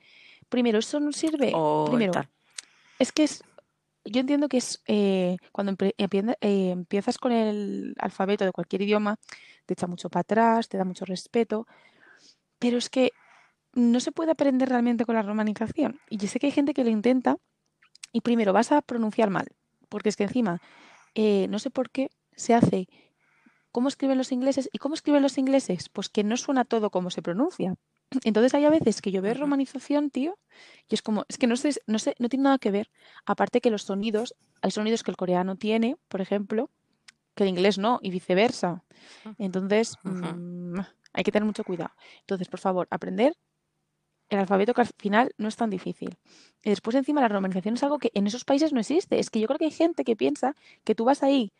[0.50, 1.52] Primero, eso nos sirve.
[1.54, 2.14] Oh, primero,
[3.00, 3.44] es que es.
[4.04, 5.76] Yo entiendo que es eh, cuando
[6.42, 9.18] empiezas con el alfabeto de cualquier idioma,
[9.68, 11.68] te echa mucho para atrás, te da mucho respeto,
[12.58, 13.12] pero es que
[13.74, 16.00] no se puede aprender realmente con la romanización.
[16.10, 17.38] Y yo sé que hay gente que lo intenta,
[18.12, 19.48] y primero vas a pronunciar mal,
[19.90, 20.62] porque es que encima,
[21.16, 22.88] eh, no sé por qué se hace
[23.72, 27.10] cómo escriben los ingleses y cómo escriben los ingleses, pues que no suena todo como
[27.10, 27.76] se pronuncia.
[28.24, 30.38] Entonces hay a veces que yo veo romanización, tío,
[30.90, 32.92] y es como, es que no sé, no sé, no tiene nada que ver.
[33.26, 36.70] Aparte que los sonidos, hay sonidos que el coreano tiene, por ejemplo,
[37.36, 38.84] que el inglés no, y viceversa.
[39.38, 40.80] Entonces, mm,
[41.14, 41.92] hay que tener mucho cuidado.
[42.22, 43.36] Entonces, por favor, aprender
[44.32, 46.18] el alfabeto que al final no es tan difícil.
[46.64, 49.20] Y después encima la romanización es algo que en esos países no existe.
[49.20, 51.52] Es que yo creo que hay gente que piensa que tú vas ahí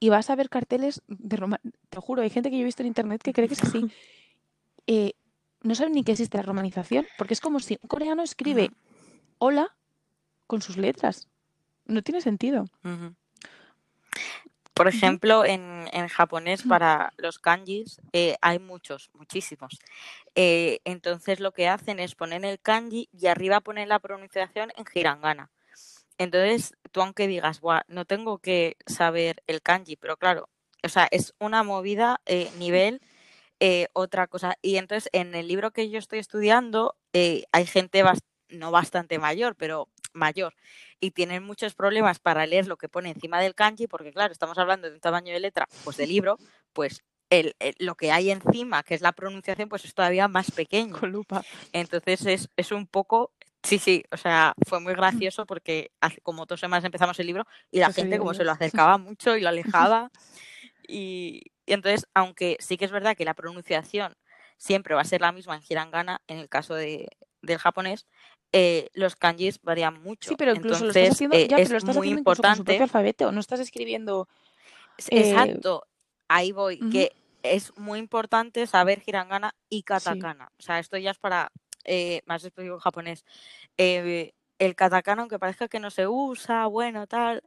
[0.00, 1.72] y vas a ver carteles de romanización.
[1.88, 3.62] Te lo juro, hay gente que yo he visto en internet que cree que es
[3.62, 3.86] así.
[4.88, 5.14] Eh,
[5.62, 8.70] no saben ni que existe la romanización, porque es como si un coreano escribe
[9.38, 9.74] hola
[10.46, 11.26] con sus letras.
[11.86, 12.66] No tiene sentido.
[14.76, 19.78] Por ejemplo, en, japonés para los kanjis eh, hay muchos, muchísimos.
[20.34, 24.84] Eh, entonces lo que hacen es poner el kanji y arriba ponen la pronunciación en
[24.94, 25.50] hiragana.
[26.18, 30.50] Entonces, tú aunque digas, Buah, no tengo que saber el kanji, pero claro,
[30.82, 33.00] o sea, es una movida eh, nivel
[33.60, 34.56] eh, otra cosa.
[34.60, 38.02] Y entonces, en el libro que yo estoy estudiando, eh, hay gente
[38.50, 40.54] no bastante mayor, pero mayor,
[41.00, 44.58] y tienen muchos problemas para leer lo que pone encima del kanji, porque claro, estamos
[44.58, 46.38] hablando de un tamaño de letra, pues de libro,
[46.72, 50.98] pues el, lo que hay encima, que es la pronunciación, pues es todavía más pequeño.
[50.98, 51.44] Con lupa.
[51.72, 53.32] Entonces es, es un poco
[53.66, 57.44] Sí, sí, o sea, fue muy gracioso porque hace como dos semanas empezamos el libro
[57.72, 59.48] y la gente como se lo acercaba mucho y lo
[59.88, 60.12] alejaba.
[60.86, 64.14] Y, entonces, aunque sí que es verdad que la pronunciación
[64.56, 67.08] siempre va a ser la misma en hiragana, en el caso de,
[67.42, 68.06] del japonés,
[68.58, 70.30] eh, los kanjis varían mucho.
[70.30, 72.64] Sí, pero incluso lo estás haciendo, ya, es muy importante.
[72.64, 74.28] Con su alfabeto, no estás escribiendo.
[75.10, 75.86] Eh, exacto,
[76.26, 80.50] ahí voy, que es muy importante saber hiragana y katakana.
[80.58, 81.52] O sea, esto ya es para
[81.84, 83.26] eh, más específico en japonés.
[83.76, 87.42] el katakana, aunque parezca que no se usa, bueno, tal,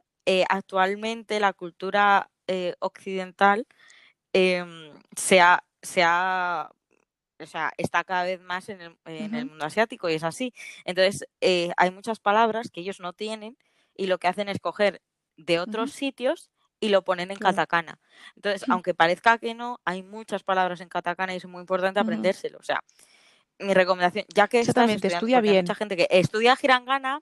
[0.48, 2.30] actualmente la cultura
[2.78, 3.66] occidental
[4.32, 6.70] em, se ha, se ha
[7.40, 10.52] o sea, está cada vez más en el, en el mundo asiático y es así.
[10.84, 13.56] Entonces, eh, hay muchas palabras que ellos no tienen
[13.96, 15.00] y lo que hacen es coger
[15.36, 17.98] de otros sitios y lo ponen en katakana.
[18.36, 22.58] Entonces, aunque parezca que no, hay muchas palabras en katakana y es muy importante aprendérselo.
[22.58, 22.82] O sea,
[23.58, 25.56] mi recomendación, ya que Exactamente, estudia bien.
[25.56, 27.20] Hay mucha gente que estudia hiragana,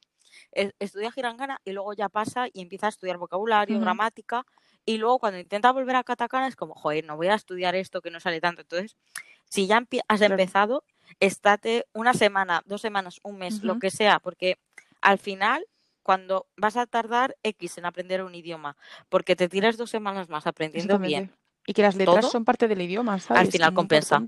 [0.53, 4.47] estudia hiragana y luego ya pasa y empieza a estudiar vocabulario, gramática
[4.89, 8.01] y luego cuando intenta volver a katakana es como, joder, no voy a estudiar esto
[8.01, 8.63] que no sale tanto.
[8.63, 8.97] Entonces,
[9.49, 10.85] si ya has empezado,
[11.21, 14.59] estate una semana, dos semanas, un mes, lo que sea, porque
[15.01, 15.65] al final,
[16.03, 18.77] cuando vas a tardar X en aprender un idioma,
[19.09, 21.33] porque te tiras dos semanas más aprendiendo bien.
[21.67, 23.43] Y que las letras son parte del idioma, ¿sabes?
[23.43, 24.23] Al final compensa.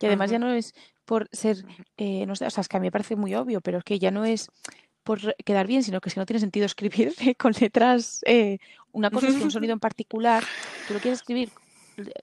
[0.00, 0.74] Y además ya no es
[1.04, 1.64] por ser,
[1.96, 3.84] eh, no sé, o sea, es que a mí me parece muy obvio, pero es
[3.84, 4.48] que ya no es
[5.02, 8.58] por quedar bien, sino que si no tiene sentido escribir con letras, eh,
[8.92, 10.44] una cosa es que un sonido en particular,
[10.86, 11.50] tú lo quieres escribir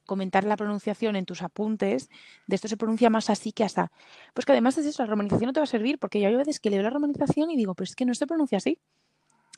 [0.06, 2.10] comentar la pronunciación en tus apuntes,
[2.48, 3.92] de esto se pronuncia más así que hasta.
[4.34, 6.36] Pues que además es eso, la romanización no te va a servir, porque yo hay
[6.36, 8.80] veces que leo la romanización y digo, pues es que no se pronuncia así.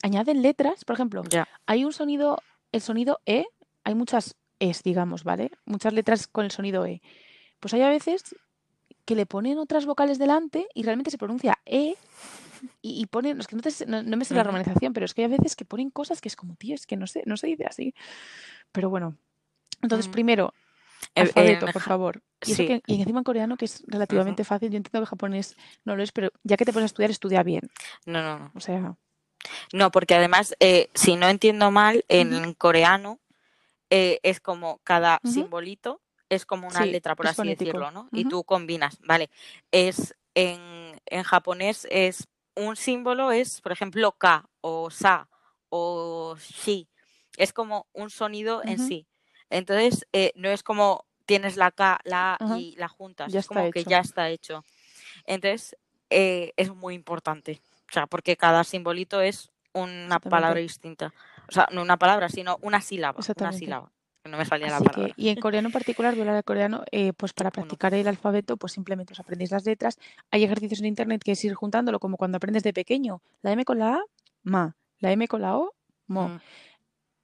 [0.02, 1.22] Añaden letras, por ejemplo,
[1.66, 2.38] hay un sonido,
[2.72, 3.46] el sonido E,
[3.84, 5.50] hay muchas Es, digamos, ¿vale?
[5.64, 7.02] Muchas letras con el sonido E.
[7.60, 8.36] Pues hay a veces
[9.04, 11.96] que le ponen otras vocales delante y realmente se pronuncia E
[12.80, 13.56] y, ponen, es que
[13.86, 16.28] no, no, me sé la romanización, pero es que hay veces que ponen cosas que
[16.28, 17.94] es como, tío, es que no sé, no se dice así.
[18.70, 19.16] Pero bueno,
[19.82, 20.54] entonces, primero,
[21.14, 22.22] alfabeto, por favor.
[22.44, 22.52] Y,
[22.86, 26.30] encima en coreano, que es relativamente fácil, yo entiendo que japonés no lo es, pero
[26.42, 27.70] ya que te pones a estudiar, estudia bien.
[28.06, 28.52] No, no, no.
[28.54, 28.96] O sea.
[29.72, 33.20] No, porque además, eh, si no entiendo mal, en coreano
[33.90, 38.08] eh, es como cada simbolito es como una letra, por así decirlo, ¿no?
[38.10, 39.28] Y tú combinas, ¿vale?
[39.70, 45.28] Es en, en japonés es un símbolo es, por ejemplo, ka o sa
[45.68, 46.88] o shi.
[47.36, 49.06] Es como un sonido en sí.
[49.52, 53.70] Entonces, eh, no es como tienes la K, la A y la juntas, es como
[53.70, 54.64] que ya está hecho.
[55.26, 55.76] Entonces,
[56.08, 61.12] eh, es muy importante, o sea, porque cada simbolito es una palabra distinta.
[61.48, 63.20] O sea, no una palabra, sino una sílaba.
[63.38, 63.92] Una sílaba.
[64.24, 65.12] No me salía la palabra.
[65.16, 68.72] y en coreano en particular, a hablar coreano, eh, pues para practicar el alfabeto, pues
[68.72, 69.98] simplemente os aprendéis las letras.
[70.30, 73.20] Hay ejercicios en internet que es ir juntándolo, como cuando aprendes de pequeño.
[73.42, 74.04] La M con la A,
[74.44, 74.76] ma.
[75.00, 75.74] La M con la O,
[76.06, 76.28] mo.
[76.28, 76.40] Mm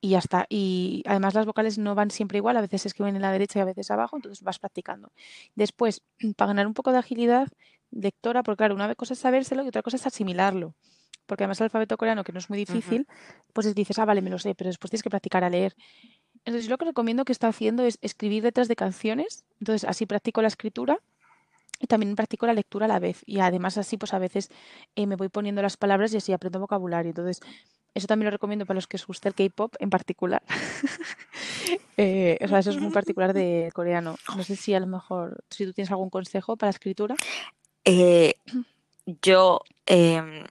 [0.01, 0.47] y ya está.
[0.49, 3.59] Y además las vocales no van siempre igual, a veces se escriben en la derecha
[3.59, 5.13] y a veces abajo, entonces vas practicando.
[5.55, 6.03] Después,
[6.37, 7.49] para ganar un poco de agilidad
[7.91, 10.75] lectora, porque claro, una cosa es sabérselo y otra cosa es asimilarlo.
[11.27, 13.07] Porque además el alfabeto coreano, que no es muy difícil,
[13.53, 15.75] pues dices, ah, vale, me lo sé, pero después tienes que practicar a leer.
[16.47, 19.45] Entonces, yo lo que recomiendo que está haciendo es escribir letras de canciones.
[19.61, 21.01] Entonces, así practico la escritura
[21.79, 23.23] y también practico la lectura a la vez.
[23.27, 24.51] Y además, así, pues a veces
[24.97, 27.11] eh, me voy poniendo las palabras y así aprendo vocabulario.
[27.11, 27.41] Entonces,
[27.95, 30.43] eso también lo recomiendo para los que os guste el K-pop en particular.
[32.01, 34.17] Eh, o sea, eso es muy particular de coreano.
[34.37, 37.17] No sé si a lo mejor, si tú tienes algún consejo para escritura.
[37.85, 38.35] Eh,
[39.05, 40.45] yo, em,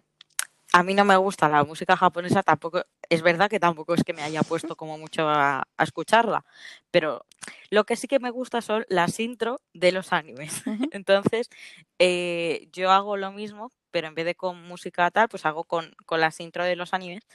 [0.74, 4.14] a mí no me gusta la música japonesa, tampoco, es verdad que tampoco es que
[4.14, 6.46] me haya puesto como mucho a, escucharla,
[6.92, 7.26] pero
[7.70, 10.64] lo que sí que me gusta son las intro de los animes.
[10.92, 11.50] Entonces,
[12.00, 15.96] eh, yo hago lo mismo, pero en vez de con música tal, pues hago con,
[16.12, 17.28] las intro de los animes.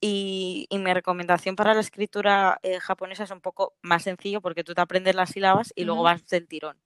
[0.00, 4.74] Y, mi recomendación para la escritura eh, japonesa es un poco más sencillo porque tú
[4.74, 6.76] te aprendes las sílabas y luego vas del tirón.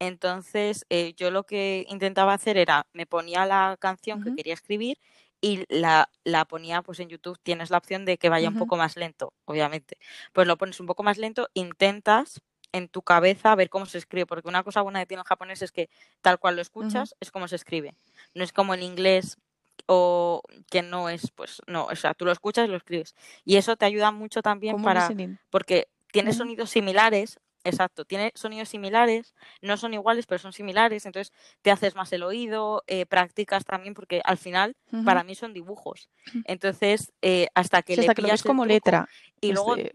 [0.00, 4.98] Entonces, eh, yo lo que intentaba hacer era, me ponía la canción que quería escribir
[5.44, 8.78] y la, la, ponía pues en YouTube, tienes la opción de que vaya un poco
[8.78, 9.98] más lento, obviamente.
[10.32, 12.40] Pues lo pones un poco más lento, intentas
[12.72, 15.60] en tu cabeza ver cómo se escribe, porque una cosa buena que tiene el japonés
[15.60, 15.90] es que
[16.22, 17.94] tal cual lo escuchas es como se escribe.
[18.32, 19.36] No es como el inglés
[19.84, 20.40] o
[20.70, 23.14] que no es, pues no, o sea, tú lo escuchas y lo escribes.
[23.44, 25.10] Y eso te ayuda mucho también para,
[25.50, 31.32] porque tiene sonidos similares, exacto, tiene sonidos similares, no son iguales, pero son similares, entonces
[31.62, 36.08] te haces más el oído, eh, practicas también, porque al final para mí son dibujos.
[36.44, 39.08] Entonces, eh, hasta que Sí, le hasta que lo pillas ves como letra.
[39.40, 39.92] y pues, luego eh,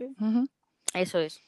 [0.93, 1.41] eso es.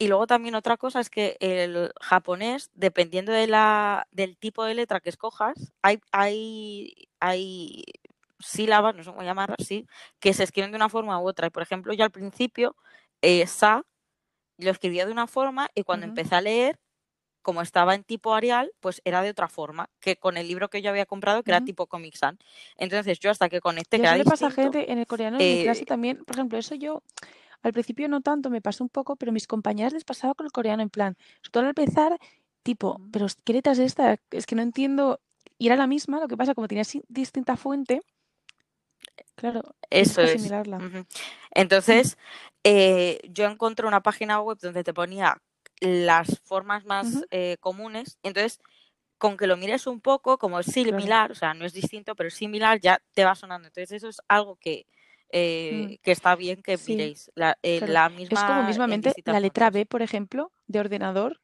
[0.00, 4.74] Y luego también otra cosa es que el japonés, dependiendo de la, del tipo de
[4.74, 7.82] letra que escojas, hay, hay, hay
[8.38, 9.86] sílabas, no sé cómo llamarlas, sí,
[10.20, 11.48] que se escriben de una forma u otra.
[11.48, 12.76] Y por ejemplo, yo al principio,
[13.22, 13.82] eh, sa,
[14.58, 16.78] lo escribía de una forma y cuando empecé a leer,
[17.42, 20.82] como estaba en tipo Arial, pues era de otra forma, que con el libro que
[20.82, 22.38] yo había comprado, que era tipo Comic Sans.
[22.76, 25.62] Entonces yo hasta que conecté, eso le pasa distinto, gente en el coreano, en mi
[25.62, 27.02] clase eh, también, por ejemplo, eso yo
[27.62, 30.46] al principio no tanto, me pasó un poco, pero a mis compañeras les pasaba con
[30.46, 32.18] el coreano, en plan, sobre todo al empezar,
[32.62, 34.18] tipo, pero ¿qué letra es esta?
[34.30, 35.20] Es que no entiendo.
[35.56, 38.02] Y era la misma, lo que pasa, como tenía así distinta fuente,
[39.34, 40.50] claro, Eso es.
[41.52, 42.16] Entonces,
[42.64, 45.40] eh, yo encontré una página web donde te ponía
[45.80, 48.18] las formas más eh, comunes.
[48.22, 48.60] Entonces,
[49.18, 50.88] con que lo mires un poco, como es Claro.
[50.88, 53.68] similar, o sea, no es distinto, pero es similar, ya te va sonando.
[53.68, 54.86] Entonces, eso es algo que,
[55.30, 57.30] Mm, eh, que está bien que Sí, miréis.
[57.34, 57.92] La, eh, claro.
[57.92, 59.70] la Es como misma en mismamente la letra.
[59.70, 61.40] B, por ejemplo, de ordenador,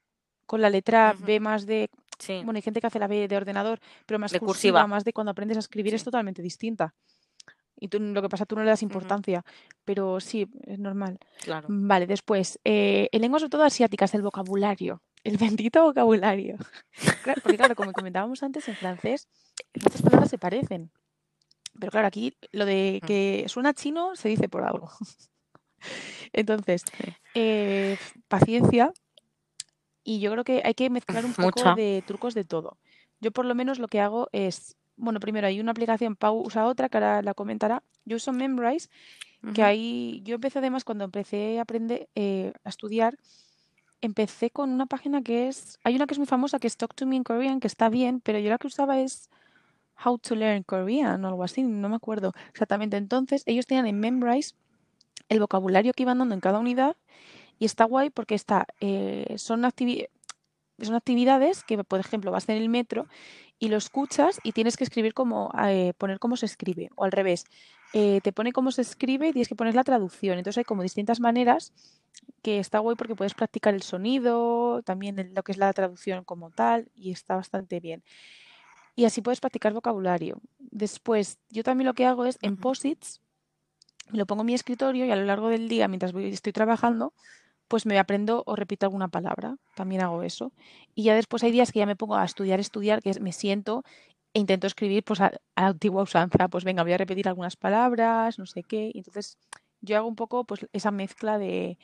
[0.47, 1.15] con la letra.
[1.19, 4.33] B más de, Sí, bueno, hay gente que hace la B de ordenador, pero más
[4.33, 4.87] de cursiva, cursiva.
[4.87, 6.95] más de cuando aprendes a escribir es totalmente distinta.
[7.79, 9.45] Y tú, lo que pasa, tú no le das importancia,
[9.85, 11.19] pero sí, es normal.
[11.43, 11.67] Claro.
[11.71, 16.57] Vale, después, eh, en lenguas sobre todo asiáticas, el vocabulario, el bendito vocabulario.
[17.23, 19.29] Claro, porque claro, como comentábamos antes, en francés,
[19.75, 20.91] muchas palabras se parecen.
[21.79, 23.07] Pero claro, aquí lo de Mm.
[23.07, 24.91] que suena chino se dice por algo.
[26.33, 26.85] Entonces,
[27.35, 27.99] eh,
[28.29, 28.93] paciencia
[30.03, 31.75] y yo creo que hay que mezclar un poco Mucha.
[31.75, 32.79] de trucos de todo.
[33.21, 36.67] Yo por lo menos lo que hago es, bueno, primero hay una aplicación, Pau usa
[36.67, 37.83] otra, que ahora la comentará.
[38.05, 38.89] Yo uso Memrise,
[39.55, 43.19] que ahí, yo empecé además cuando empecé a aprender, eh, a estudiar,
[44.01, 46.95] empecé con una página que es, hay una que es muy famosa que es Talk
[46.95, 49.29] to Me in Korean, que está bien, pero yo la que usaba es
[50.03, 52.97] How to Learn Korean o algo así, no me acuerdo exactamente.
[52.97, 54.55] Entonces, ellos tenían en Memrise
[55.29, 56.97] el vocabulario que iban dando en cada unidad
[57.59, 62.69] y está guay porque está, eh, son, son actividades que, por ejemplo, vas en el
[62.69, 63.07] metro
[63.59, 67.13] y lo escuchas y tienes que escribir como, eh, poner cómo se escribe, o al
[67.13, 67.45] revés,
[67.93, 70.39] eh, te pone cómo se escribe y tienes que poner la traducción.
[70.39, 71.73] Entonces hay como distintas maneras
[72.43, 76.51] que está guay porque puedes practicar el sonido, también lo que es la traducción como
[76.51, 78.03] tal, y está bastante bien.
[78.97, 80.41] Y así puedes practicar vocabulario.
[80.59, 83.21] Después, yo también lo que hago es en posits,
[84.11, 87.13] lo pongo en mi escritorio y a lo largo del día, mientras voy- estoy trabajando,
[87.69, 89.57] pues me aprendo o repito alguna palabra.
[89.75, 90.53] También hago eso.
[90.95, 93.85] Y ya después hay días que ya me pongo a estudiar, estudiar, que me siento
[94.33, 96.49] e intento escribir pues a, la antigua usanza.
[96.49, 98.91] Pues venga, voy a repetir algunas palabras, no sé qué.
[98.93, 99.39] Y entonces
[99.81, 101.79] yo hago un poco pues esa mezcla de,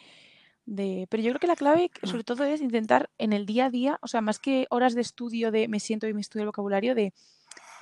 [0.67, 1.07] de...
[1.09, 3.99] Pero yo creo que la clave sobre todo es intentar en el día a día,
[4.03, 6.95] o sea, más que horas de estudio de me siento y me estudio el vocabulario,
[6.95, 7.13] de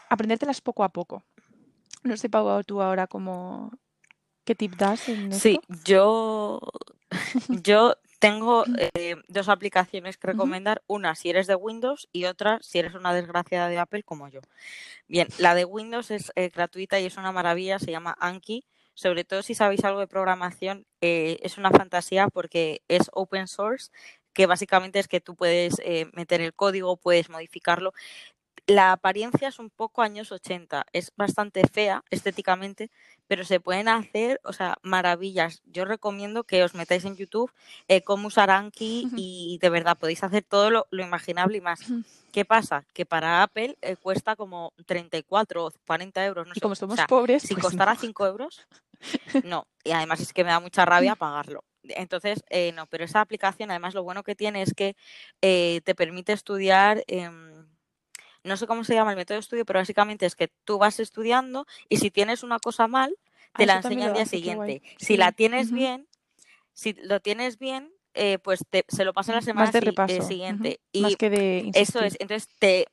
[0.08, 1.22] aprendértelas poco a poco.
[2.04, 3.72] No sé, Pau, tú ahora cómo...
[4.44, 5.84] ¿Qué tip das en Sí, esto?
[5.84, 6.60] yo,
[7.62, 10.82] yo tengo eh, dos aplicaciones que recomendar.
[10.86, 14.40] Una si eres de Windows y otra si eres una desgraciada de Apple como yo.
[15.06, 18.64] Bien, la de Windows es eh, gratuita y es una maravilla, se llama Anki.
[18.94, 23.90] Sobre todo si sabéis algo de programación, eh, es una fantasía porque es open source,
[24.32, 25.76] que básicamente es que tú puedes
[26.12, 27.92] meter el código, puedes modificarlo.
[28.68, 32.90] La apariencia es un poco años 80, es bastante fea estéticamente,
[33.26, 35.62] pero se pueden hacer, o sea, maravillas.
[35.64, 37.50] Yo recomiendo que os metáis en YouTube
[37.88, 39.16] eh, cómo usar Anki Ujú.
[39.16, 41.80] y de verdad podéis hacer todo lo, lo imaginable y más.
[42.30, 42.84] ¿Qué pasa?
[42.92, 46.60] Que para Apple eh, cuesta como 34 o 40 euros, no Y sé.
[46.60, 48.00] como O somos sea, pobres, si pues costara no.
[48.00, 48.66] 5 euros,
[49.44, 49.66] no.
[49.82, 51.64] Y además es que me da mucha rabia pagarlo.
[51.84, 54.94] Entonces, eh, no, pero esa aplicación, además, lo bueno que tiene es que
[55.40, 57.02] eh, te permite estudiar.
[57.06, 57.57] em,
[58.48, 60.98] no sé cómo se llama el método de estudio, pero básicamente es que tú vas
[60.98, 63.14] estudiando y si tienes una cosa mal,
[63.54, 64.82] Ah, te la eso también enseña al día siguiente.
[64.98, 66.08] Si la tienes bien,
[66.74, 69.78] si lo tienes bien, eh, pues te- se lo pasa la Mm, semana si-
[70.08, 70.80] eh, siguiente.
[70.98, 72.86] Más Y que de eso es, entonces te,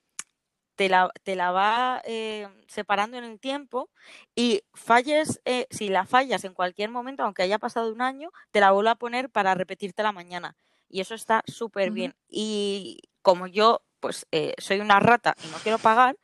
[0.75, 3.89] te, la, te la va eh, separando en el tiempo
[4.35, 8.59] y falles, eh, si la fallas en cualquier momento, aunque haya pasado un año, te
[8.59, 10.57] la vuelvo a poner para repetirte la mañana.
[10.89, 12.13] Y eso está súper bien.
[12.27, 16.15] Y como yo pues eh, soy una rata y no quiero pagar,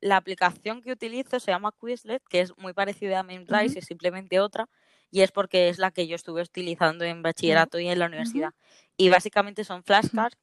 [0.00, 3.78] la aplicación que utilizo se llama Quizlet, que es muy parecida a Memrise, Ujú.
[3.80, 4.68] es simplemente otra,
[5.10, 8.52] y es porque es la que yo estuve utilizando en bachillerato y en la universidad.
[8.96, 10.38] Y básicamente son flashcards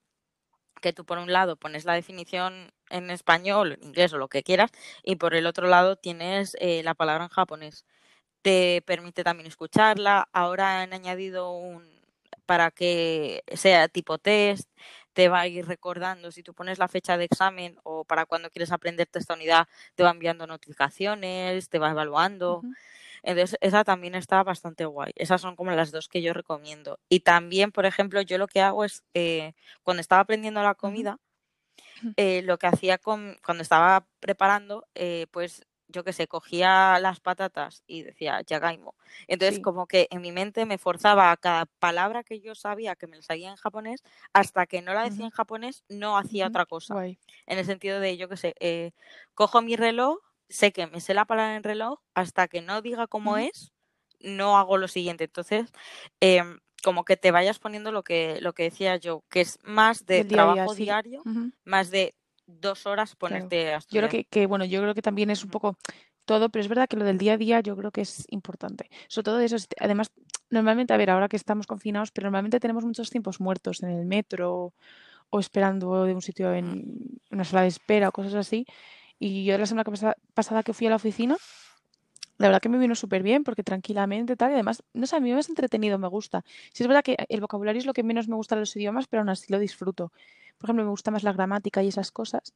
[0.82, 4.44] que tú por un lado pones la definición en español, en inglés o lo que
[4.44, 4.72] quieras,
[5.02, 7.86] y por el otro lado tienes eh, la palabra en japonés.
[8.42, 10.28] Te permite también escucharla.
[10.34, 12.02] Ahora han añadido un
[12.46, 14.70] para que sea tipo test,
[15.14, 18.50] te va a ir recordando si tú pones la fecha de examen o para cuando
[18.50, 22.64] quieres aprenderte esta unidad, te va enviando notificaciones, te va evaluando.
[23.24, 25.12] Entonces, esa también está bastante guay.
[25.16, 27.00] Esas son como las dos que yo recomiendo.
[27.10, 29.54] Y también, por ejemplo, yo lo que hago es, eh,
[29.84, 31.20] cuando estaba aprendiendo la comida,
[32.18, 37.20] eh, lo que hacía con, cuando estaba preparando, eh, pues yo que sé, cogía las
[37.20, 38.96] patatas y decía Yagaimo.
[39.28, 43.08] Entonces, como que en mi mente me forzaba a cada palabra que yo sabía que
[43.08, 46.66] me la sabía en japonés, hasta que no la decía en japonés, no hacía otra
[46.66, 46.96] cosa.
[47.06, 48.92] En el sentido de, yo que sé, eh,
[49.34, 50.18] cojo mi reloj,
[50.50, 53.72] sé que me sé la palabra en reloj, hasta que no diga cómo es,
[54.20, 55.26] no hago lo siguiente.
[55.26, 55.72] Entonces,
[56.20, 60.06] em, como que te vayas poniendo lo que, lo que decía yo, que es más
[60.06, 61.22] de trabajo diario,
[61.64, 62.16] más de
[62.60, 64.04] dos horas ponerte a estudiar.
[64.04, 65.78] Yo creo que, que, bueno, yo creo que también es un poco
[66.26, 68.90] todo, pero es verdad que lo del día a día yo creo que es importante.
[69.08, 70.12] Sobre todo eso, además,
[70.50, 74.06] normalmente, a ver, ahora que estamos confinados, pero normalmente tenemos muchos tiempos muertos en el
[74.06, 74.74] metro
[75.30, 78.66] o esperando de un sitio en una sala de espera o cosas así.
[79.18, 79.90] Y yo la semana
[80.34, 81.38] pasada que fui a la oficina,
[82.42, 85.20] la verdad que me vino súper bien porque tranquilamente tal y además, no sé, a
[85.20, 86.44] mí me es entretenido, me gusta.
[86.74, 89.08] Sí es verdad que el vocabulario es lo que menos me gusta de los idiomas,
[89.08, 90.12] pero aún así lo disfruto.
[90.58, 92.54] Por ejemplo, me gusta más la gramática y esas cosas.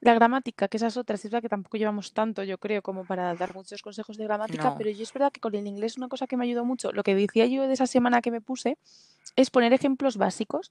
[0.00, 3.34] La gramática, que esas otras, es verdad que tampoco llevamos tanto, yo creo, como para
[3.34, 6.26] dar muchos consejos de gramática, pero yo es verdad que con el inglés una cosa
[6.26, 8.78] que me ayudó mucho, lo que decía yo de esa semana que me puse,
[9.36, 10.70] es poner ejemplos básicos,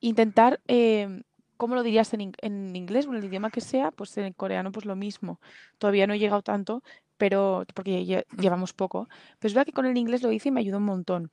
[0.00, 1.22] intentar, eh,
[1.56, 3.92] ¿cómo lo dirías en, en inglés o en el idioma que sea?
[3.92, 5.38] Pues en coreano pues lo mismo.
[5.78, 6.82] Todavía no he llegado tanto,
[7.18, 8.40] pero porque mm.
[8.40, 9.08] llevamos poco.
[9.38, 11.30] Pero es verdad que con el inglés lo hice y me ayudó un montón.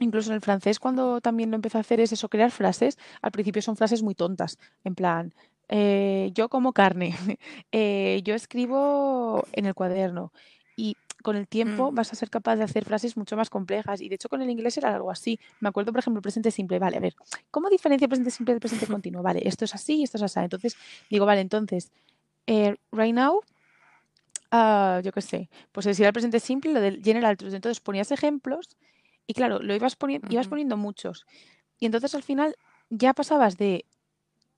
[0.00, 2.98] Incluso en el francés, cuando también lo empecé a hacer, es eso, crear frases.
[3.20, 5.34] Al principio son frases muy tontas, en plan,
[5.68, 7.14] eh, yo como carne,
[7.72, 10.32] eh, yo escribo en el cuaderno.
[10.74, 11.94] Y con el tiempo mm.
[11.94, 14.00] vas a ser capaz de hacer frases mucho más complejas.
[14.00, 15.38] Y de hecho con el inglés era algo así.
[15.60, 16.78] Me acuerdo, por ejemplo, el presente simple.
[16.78, 17.14] Vale, a ver,
[17.50, 19.22] ¿cómo diferencia el presente simple del presente continuo?
[19.22, 20.40] Vale, esto es así y esto es así.
[20.40, 20.76] Entonces
[21.10, 21.92] digo, vale, entonces,
[22.46, 23.42] eh, right now
[24.50, 27.36] Ah, yo qué sé, pues si era el presente simple, lo del general.
[27.40, 28.76] Entonces ponías ejemplos
[29.26, 31.24] y claro, lo ibas poniendo, ibas poniendo muchos.
[31.78, 32.56] Y entonces al final
[32.88, 33.84] ya pasabas de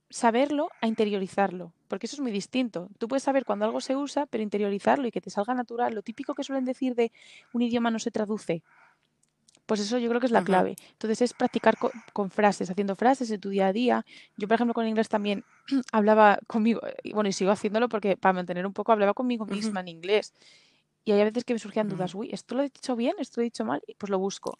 [0.09, 2.89] saberlo a interiorizarlo, porque eso es muy distinto.
[2.97, 5.93] Tú puedes saber cuando algo se usa, pero interiorizarlo y que te salga natural.
[5.93, 7.11] Lo típico que suelen decir de
[7.51, 8.63] un idioma no se traduce.
[9.73, 10.75] Pues eso yo creo que es la clave.
[10.91, 11.77] Entonces es practicar
[12.13, 14.05] con, frases, haciendo frases en tu día a día.
[14.37, 15.43] Yo, por ejemplo, con inglés también
[15.91, 19.79] hablaba conmigo, y bueno, y sigo haciéndolo porque para mantener un poco, hablaba conmigo misma
[19.79, 20.31] en inglés.
[21.05, 23.15] Y hay veces que me surgían dudas, uy, ¿esto lo he dicho bien?
[23.17, 23.81] ¿Esto lo he dicho mal?
[23.97, 24.59] Pues lo busco.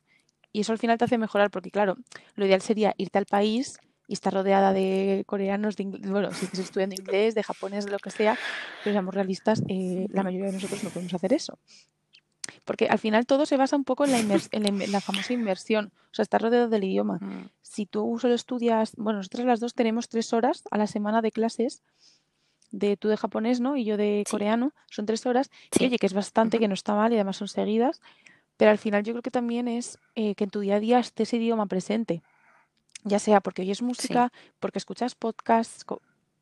[0.51, 1.95] Y eso al final te hace mejorar porque, claro,
[2.33, 6.61] lo ideal sería irte al país y estar rodeada de coreanos, de bueno, si estás
[6.61, 8.35] estudiando inglés, de japonés, de lo que sea,
[8.83, 11.59] pero seamos realistas, eh, la mayoría de nosotros no podemos hacer eso.
[12.65, 16.13] Porque al final todo se basa un poco en la, en la, famosa inmersión, o
[16.13, 17.19] sea, estar rodeado del idioma.
[17.61, 21.31] Si tú solo estudias, bueno, nosotros las dos tenemos tres horas a la semana de
[21.31, 21.83] clases,
[22.71, 23.77] de tú de japonés, ¿no?
[23.77, 26.95] Y yo de coreano, son tres horas, y oye, que es bastante, que no está
[26.95, 28.01] mal y además son seguidas,
[28.57, 30.99] pero al final yo creo que también es eh, que en tu día a día
[30.99, 32.23] esté ese idioma presente,
[33.03, 35.85] ya sea porque oyes música, porque escuchas podcasts,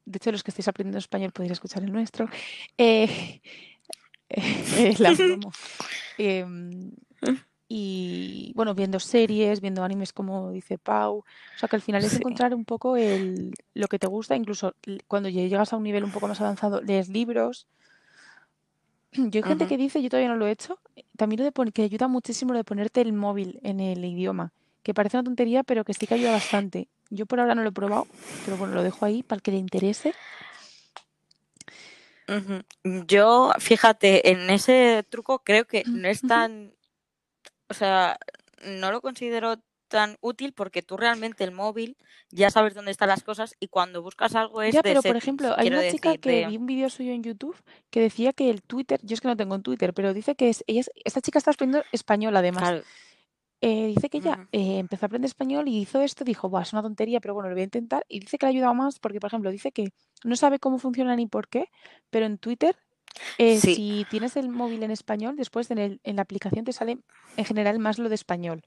[0.05, 2.29] de hecho los que estáis aprendiendo español podéis escuchar el nuestro,
[2.77, 3.41] eh,
[4.99, 5.13] la
[6.17, 6.91] em,
[7.73, 11.19] y bueno, viendo series, viendo animes como dice Pau.
[11.19, 11.25] O
[11.57, 14.75] sea que al final es encontrar un poco el, lo que te gusta, incluso
[15.07, 17.67] cuando llegas a un nivel un poco más avanzado, lees libros.
[19.13, 20.79] Yo hay gente que dice, yo todavía no lo he hecho,
[21.15, 24.51] también lo de que ayuda muchísimo lo de ponerte el móvil en el idioma,
[24.83, 26.89] que parece una tontería, pero que sí que ayuda bastante.
[27.09, 28.05] Yo por ahora no lo he probado,
[28.43, 30.13] pero bueno, lo dejo ahí para el que le interese.
[32.83, 36.73] Yo, fíjate, en ese truco creo que no es tan,
[37.69, 38.17] o sea,
[38.63, 39.57] no lo considero
[39.91, 41.97] tan útil porque tú realmente el móvil
[42.29, 45.53] ya sabes dónde están las cosas y cuando buscas algo es ya, pero por ejemplo,
[45.57, 47.57] hay una chica que vi un vídeo suyo en YouTube
[47.89, 50.49] que decía que el Twitter, yo es que no tengo un Twitter, pero dice que
[50.49, 52.83] es, ella esta chica está aprendiendo español además.
[53.63, 56.73] Eh, dice que ella eh, empezó a aprender español y hizo esto, dijo, Buah, es
[56.73, 58.05] una tontería, pero bueno, lo voy a intentar.
[58.09, 59.93] Y dice que le ha ayudado más porque, por ejemplo, dice que
[60.23, 61.69] no sabe cómo funciona ni por qué,
[62.09, 62.75] pero en Twitter,
[63.37, 66.97] eh, si tienes el móvil en español, después en, el, en la aplicación te sale
[67.37, 68.63] en general más lo de español.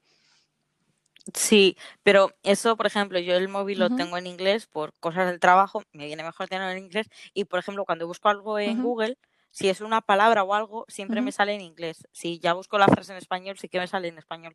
[1.33, 5.39] Sí, pero eso, por ejemplo, yo el móvil lo tengo en inglés por cosas del
[5.39, 9.17] trabajo, me viene mejor tenerlo en inglés y, por ejemplo, cuando busco algo en Google,
[9.55, 12.05] si es una palabra o algo, siempre me sale en inglés.
[12.11, 14.53] Si ya busco la frase en español, sí que me sale en español.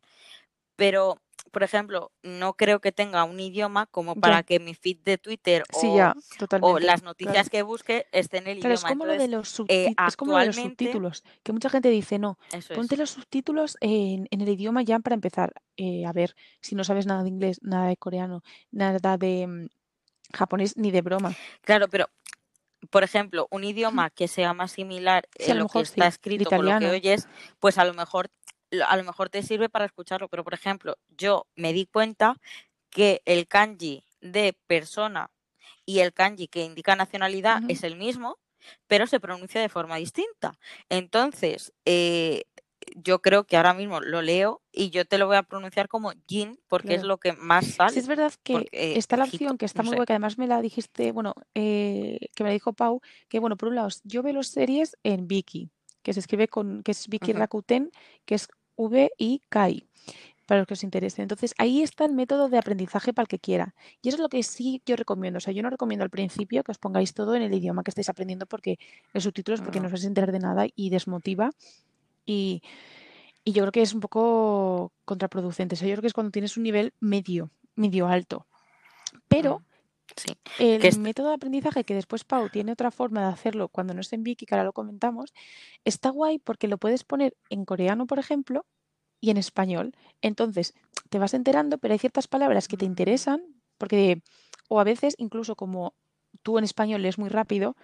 [0.75, 1.17] pero
[1.51, 4.43] por ejemplo, no creo que tenga un idioma como para Ya.
[4.43, 6.85] que mi feed de Twitter Sí, o, ya, o totalmente.
[6.85, 7.09] las Claro.
[7.11, 8.89] noticias que busque estén en el Claro, es idioma.
[8.93, 12.19] como lo de los eh, es como lo de los subtítulos, que mucha gente dice,
[12.19, 12.99] no, eso ponte es.
[12.99, 15.51] los subtítulos en, en el idioma ya para empezar.
[15.77, 19.67] Eh, a ver, si no sabes nada de inglés, nada de coreano, nada de mm,
[20.33, 21.35] japonés, ni de broma.
[21.63, 22.07] Claro, pero
[22.91, 26.07] por ejemplo, un idioma que sea más similar Sí, a en lo lo que está
[26.07, 27.27] sí, escrito con lo que oyes,
[27.59, 28.29] pues a lo mejor
[28.87, 32.37] a lo mejor te sirve para escucharlo, pero por ejemplo, yo me di cuenta
[32.89, 35.31] que el kanji de persona
[35.85, 38.39] y el kanji que indica nacionalidad es el mismo,
[38.87, 40.59] pero se pronuncia de forma distinta.
[40.89, 42.43] Entonces, eh,
[42.95, 46.11] yo creo que ahora mismo lo leo y yo te lo voy a pronunciar como
[46.27, 47.99] Jin porque es lo que más Sí, sale.
[47.99, 50.47] es verdad que Porque está la opción que está no muy buena, que además me
[50.47, 54.23] la dijiste, bueno, eh, que me la dijo Pau, que bueno, por un lado, yo
[54.23, 55.69] veo las series en Viki,
[56.03, 57.39] que se escribe con, que es Viki Ujú.
[57.39, 57.91] Rakuten,
[58.25, 59.87] que es V-I-K-I,
[60.45, 61.21] para los que os interese.
[61.21, 63.73] Entonces, ahí está el método de aprendizaje para el que quiera.
[64.01, 65.37] Y eso es lo que sí yo recomiendo.
[65.37, 67.91] O sea, yo no recomiendo al principio que os pongáis todo en el idioma que
[67.91, 68.77] estáis aprendiendo porque
[69.13, 69.87] los subtítulos, porque no No.
[69.87, 71.51] os vais a enterar de nada y desmotiva.
[72.25, 72.61] Y,
[73.43, 75.75] y yo creo que es un poco contraproducente.
[75.75, 78.47] O sea, yo creo que es cuando tienes un nivel medio, medio alto.
[79.27, 79.63] Pero Mm,
[80.17, 80.35] Sí.
[80.59, 84.11] el método de aprendizaje que después Pau tiene otra forma de hacerlo cuando no es
[84.13, 85.33] en Viki, que ahora lo comentamos,
[85.85, 88.65] está guay porque lo puedes poner en coreano, por ejemplo,
[89.21, 89.95] y en español.
[90.21, 90.73] Entonces,
[91.09, 92.89] te vas enterando, pero hay ciertas palabras que te Mm.
[92.89, 93.41] interesan,
[93.77, 94.21] porque,
[94.67, 95.95] o a veces, incluso como
[96.43, 97.75] tú en español lees muy rápido,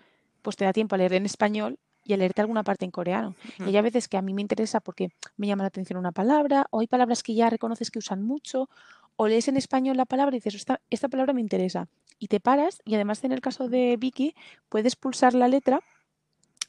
[0.42, 3.36] pues te da tiempo a leer en español y a leerte alguna parte en coreano.
[3.60, 6.14] Y hay a veces que a mí me interesa porque me llama la atención una
[6.14, 8.70] palabra, o hay palabras que ya reconoces que usan mucho,
[9.18, 11.90] o lees en español la palabra y dices, esta, esta palabra me interesa.
[12.18, 14.34] Y te paras, y además en el caso de Vicky,
[14.70, 15.82] puedes pulsar la letra,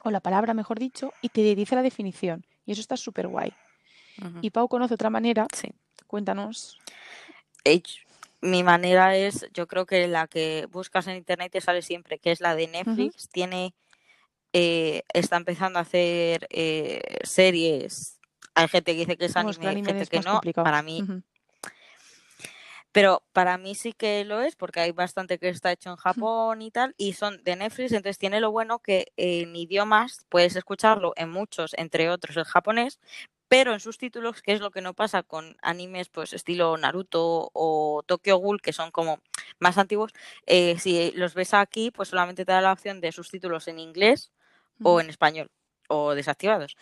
[0.03, 2.45] o la palabra, mejor dicho, y te dice la definición.
[2.67, 3.53] Y eso está súper guay.
[4.43, 5.69] Y Pau conoce otra manera, Sí.
[6.09, 6.79] cuéntanos.
[8.41, 12.31] Mi manera es, yo creo que la que buscas en internet te sale siempre, que
[12.31, 12.69] es la de.
[12.69, 13.29] Netflix.
[13.29, 13.75] Tiene,
[14.53, 18.19] eh, está empezando a hacer eh, series.
[18.55, 20.33] Hay gente que dice que es que el anime, anime gente que no.
[20.33, 20.65] complicado.
[20.65, 21.05] Para mí,
[22.93, 25.97] pero para mí sí que lo es, porque hay bastante que está hecho en.
[25.97, 30.57] Japón y tal, y son de Netflix, entonces tiene lo bueno que en idiomas puedes
[30.57, 32.99] escucharlo en muchos, entre otros el japonés,
[33.49, 37.51] pero en sus títulos, que es lo que no pasa con animes pues estilo Naruto
[37.53, 39.21] o Tokyo Ghoul, que son como
[39.59, 40.13] más antiguos,
[40.47, 44.33] eh, si los ves aquí, pues solamente te da la opción de subtítulos en inglés
[44.83, 45.51] o en español
[45.89, 46.77] o desactivados.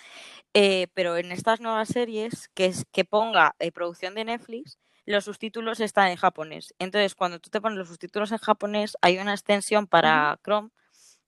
[0.53, 5.25] Eh, pero en estas nuevas series, que, es, que ponga eh, producción de Netflix, los
[5.25, 6.75] subtítulos están en japonés.
[6.79, 10.71] Entonces, cuando tú te pones los subtítulos en japonés, hay una extensión para Chrome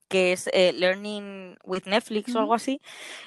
[0.08, 2.80] que es eh, Learning with Netflix o algo así,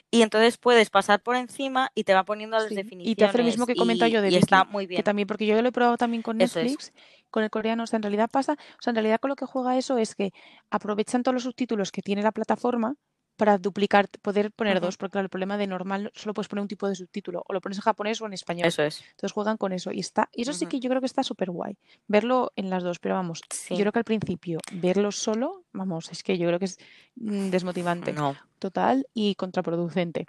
[0.09, 3.37] y entonces puedes pasar por encima y te va poniendo las Sí, y te hace
[3.37, 5.03] lo mismo definiciones que y, yo de y está Vicky, muy que bien.
[5.03, 6.55] también, porque yo lo he probado también con es.
[6.55, 6.91] Netflix,
[7.29, 9.45] con el coreano, o sea, en realidad pasa, o sea, en realidad con lo que
[9.45, 10.33] juega eso es que
[10.71, 12.95] aprovechan todos los subtítulos que tiene la plataforma
[13.41, 16.67] para duplicar, poder poner dos, porque claro, el problema de normal solo puedes poner un
[16.67, 18.67] tipo de subtítulo, o lo pones en japonés o en español.
[18.67, 19.01] Eso es.
[19.01, 19.91] Entonces juegan con eso.
[19.91, 21.75] Y está, y eso sí que yo creo que está súper guay.
[22.07, 26.21] Verlo en las dos, pero vamos, yo creo que al principio verlo solo, vamos, es
[26.21, 26.77] que yo creo que es
[27.15, 28.35] mm, desmotivante, No.
[28.59, 30.27] total y contraproducente.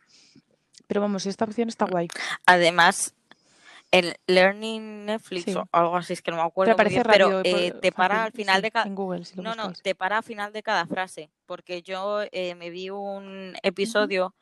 [0.86, 2.08] Pero vamos, esta opción está guay.
[2.46, 3.14] Además,
[3.92, 5.54] el Learning Netflix Sí.
[5.54, 8.26] o algo así, es que no me acuerdo bien, pero por- eh, te para fácil,
[8.26, 8.84] al final sí, de cada...
[9.24, 12.90] si No, no, te para al final de cada frase, porque yo eh, me vi
[12.90, 14.34] un episodio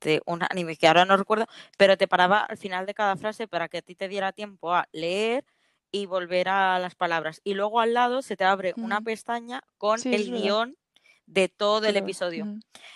[0.00, 1.46] de un anime que ahora no recuerdo,
[1.76, 4.72] pero te paraba al final de cada frase para que a ti te diera tiempo
[4.74, 5.44] a leer
[5.90, 7.40] y volver a las palabras.
[7.44, 10.76] Y luego al lado se te abre una pestaña con Sí, el guion
[11.26, 12.48] de todo el Pero, episodio.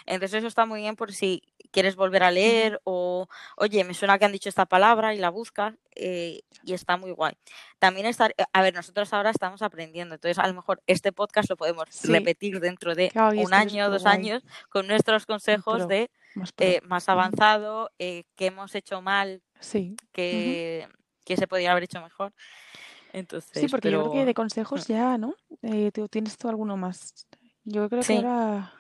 [0.07, 1.43] Entonces eso está muy bien por si
[1.73, 5.31] quieres volver a leer o, oye, me suena que han dicho esta palabra y la
[5.31, 7.35] buscas eh, y está muy guay.
[7.81, 11.51] También estar, eh, a ver, nosotros ahora estamos aprendiendo, entonces a lo mejor este podcast
[11.51, 16.11] lo podemos Sí, repetir dentro de claro, un año, dos años, con nuestros consejos de
[16.35, 19.97] más eh, más avanzado, eh, qué hemos hecho mal, Sí.
[20.13, 20.89] que,
[21.25, 22.33] que se podría haber hecho mejor.
[22.37, 25.35] Sí, Entonces, porque yo creo que de pero consejos ya, ¿no?
[25.63, 27.27] Eh, ¿tú tienes tú alguno más?
[27.65, 28.17] Yo creo que sí.
[28.17, 28.73] ahora...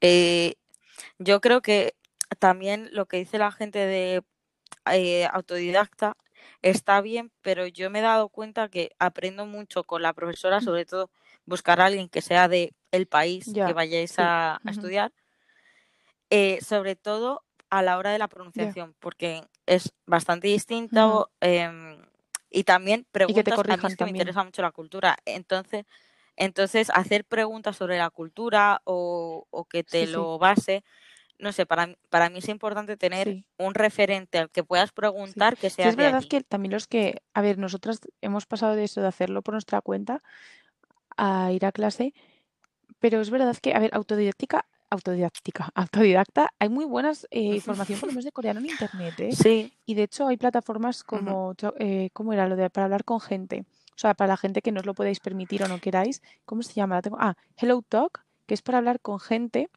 [0.00, 0.56] Eh,
[1.18, 1.94] yo creo que
[2.38, 4.22] también lo que dice la gente de
[4.92, 6.16] eh, autodidacta
[6.62, 10.84] está bien, pero yo me he dado cuenta que aprendo mucho con la profesora, sobre
[10.84, 11.10] todo
[11.44, 14.16] buscar a alguien que sea de el país que vayáis sí.
[14.18, 15.12] a, estudiar,
[16.30, 22.00] eh, sobre todo a la hora de la pronunciación, porque es bastante distinto em,
[22.50, 25.16] y también Y que te preguntas, a mí es que me interesa mucho la cultura,
[25.24, 25.84] entonces,
[26.36, 30.84] entonces hacer preguntas sobre la cultura o, o que te Sí, lo base
[31.38, 33.44] no sé, para, para mí es importante tener Sí.
[33.58, 36.86] un referente al que puedas preguntar que Sí, sea es de verdad que también los
[36.86, 40.22] que, a ver, nosotras hemos pasado de eso de hacerlo por nuestra cuenta
[41.16, 42.14] a ir a clase,
[42.98, 48.08] pero es verdad que, a ver, autodidáctica, autodidáctica, autodidacta, hay muy buenas eh, formación por
[48.08, 49.32] lo menos de coreano en internet, ¿eh?
[49.32, 53.20] Sí, Y de hecho hay plataformas como, eh, ¿cómo era lo de para hablar con
[53.20, 53.64] gente?
[53.94, 56.62] O sea, para la gente que no os lo podéis permitir o no queráis, ¿cómo
[56.62, 56.96] se llama?
[56.96, 59.70] La tengo, ah, Hello Talk, que es para hablar con gente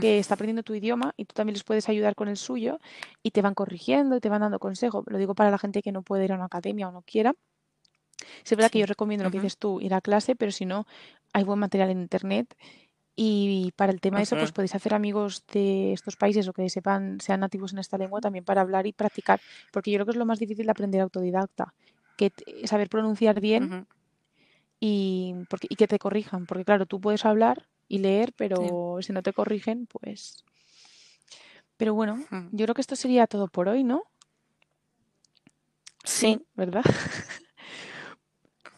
[0.00, 2.78] que está aprendiendo tu idioma y tú también les puedes ayudar con el suyo
[3.22, 5.04] y te van corrigiendo y te van dando consejo.
[5.06, 7.34] Lo digo para la gente que no puede ir a una academia o no quiera.
[8.44, 10.86] Es verdad que yo recomiendo lo que dices tú, ir a clase, pero si no,
[11.32, 12.54] hay buen material en internet.
[13.16, 16.68] Y para el tema de eso, pues podéis hacer amigos de estos países o que
[16.70, 19.40] sepan, sean nativos en esta lengua también para hablar y practicar,
[19.72, 21.74] porque yo creo que es lo más difícil de aprender autodidacta,
[22.16, 23.64] que t- saber pronunciar bien
[24.78, 28.98] y, porque, y que te corrijan, porque claro, tú puedes hablar y leer, sí, pero
[29.02, 30.44] si no te corrigen, pues...
[31.76, 32.48] Pero bueno, ujú.
[32.52, 34.04] yo creo que esto sería todo por hoy, ¿no?
[36.04, 36.84] Sí, Sí, ¿verdad?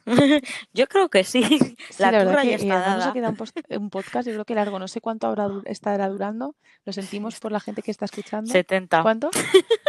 [0.73, 3.13] yo creo que sí, Sí, la la verdad que ya eh, está además nos ha
[3.13, 3.13] dada.
[3.13, 3.35] quedado
[3.79, 7.53] un, podcast, yo creo que largo, no sé cuánto du- estará durando, lo sentimos por
[7.53, 8.51] la gente que está escuchando.
[8.51, 9.31] 70, ¿Cuánto?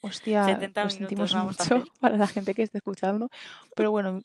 [0.00, 3.30] Hostia, 70 lo sentimos mucho para la gente que esté escuchando,
[3.74, 4.22] pero bueno,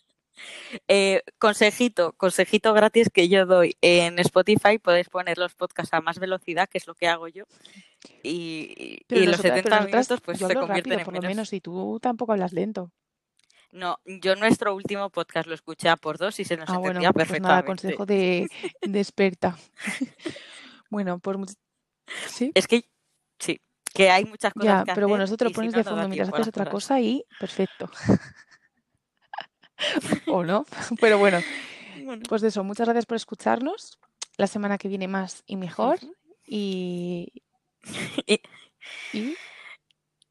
[0.88, 3.76] Eh, consejito, consejito gratis que yo doy.
[3.82, 7.46] En Spotify podéis poner los podcasts a más velocidad, que es lo que hago yo.
[8.24, 11.54] Y, los nosotras, pero 70 nosotras, minutos pues se convierten rápido en por lo menos.
[11.54, 12.92] y tú tampoco hablas lento.
[13.72, 17.00] No, yo nuestro último podcast lo escuché a por dos y se nos Ah, bueno,
[17.02, 18.48] entendía pues nada, consejo de,
[18.82, 19.58] de experta.
[20.90, 21.56] Bueno, pues much-
[22.28, 22.84] sí, Es que
[23.38, 23.62] sí,
[23.94, 25.78] que hay muchas cosas ya, que pero bueno, hacer esto te lo si pones no,
[25.78, 27.92] de no fondo mientras haces otra cosa y perfecto.
[30.28, 30.66] O no,
[31.00, 31.40] pero bueno,
[32.04, 32.24] Bueno.
[32.28, 34.00] pues eso, muchas gracias por escucharnos.
[34.38, 36.00] La semana que viene más y mejor.
[36.46, 37.44] Y,
[38.28, 38.42] Y,
[39.14, 39.36] y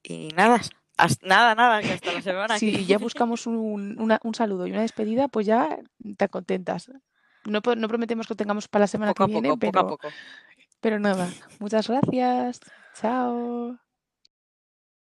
[0.03, 0.61] y nada,
[0.97, 4.71] hasta- nada, nada, que hasta la semana si ya buscamos un, una- un saludo y
[4.73, 5.79] una despedida, pues ya
[6.17, 6.91] te contentas.
[7.45, 9.83] No, no prometemos que tengamos para la semana poco que a viene, poco, poco a
[9.83, 10.09] pero, poco.
[10.81, 11.29] pero nada.
[11.59, 12.61] Muchas gracias.
[13.01, 13.79] Chao.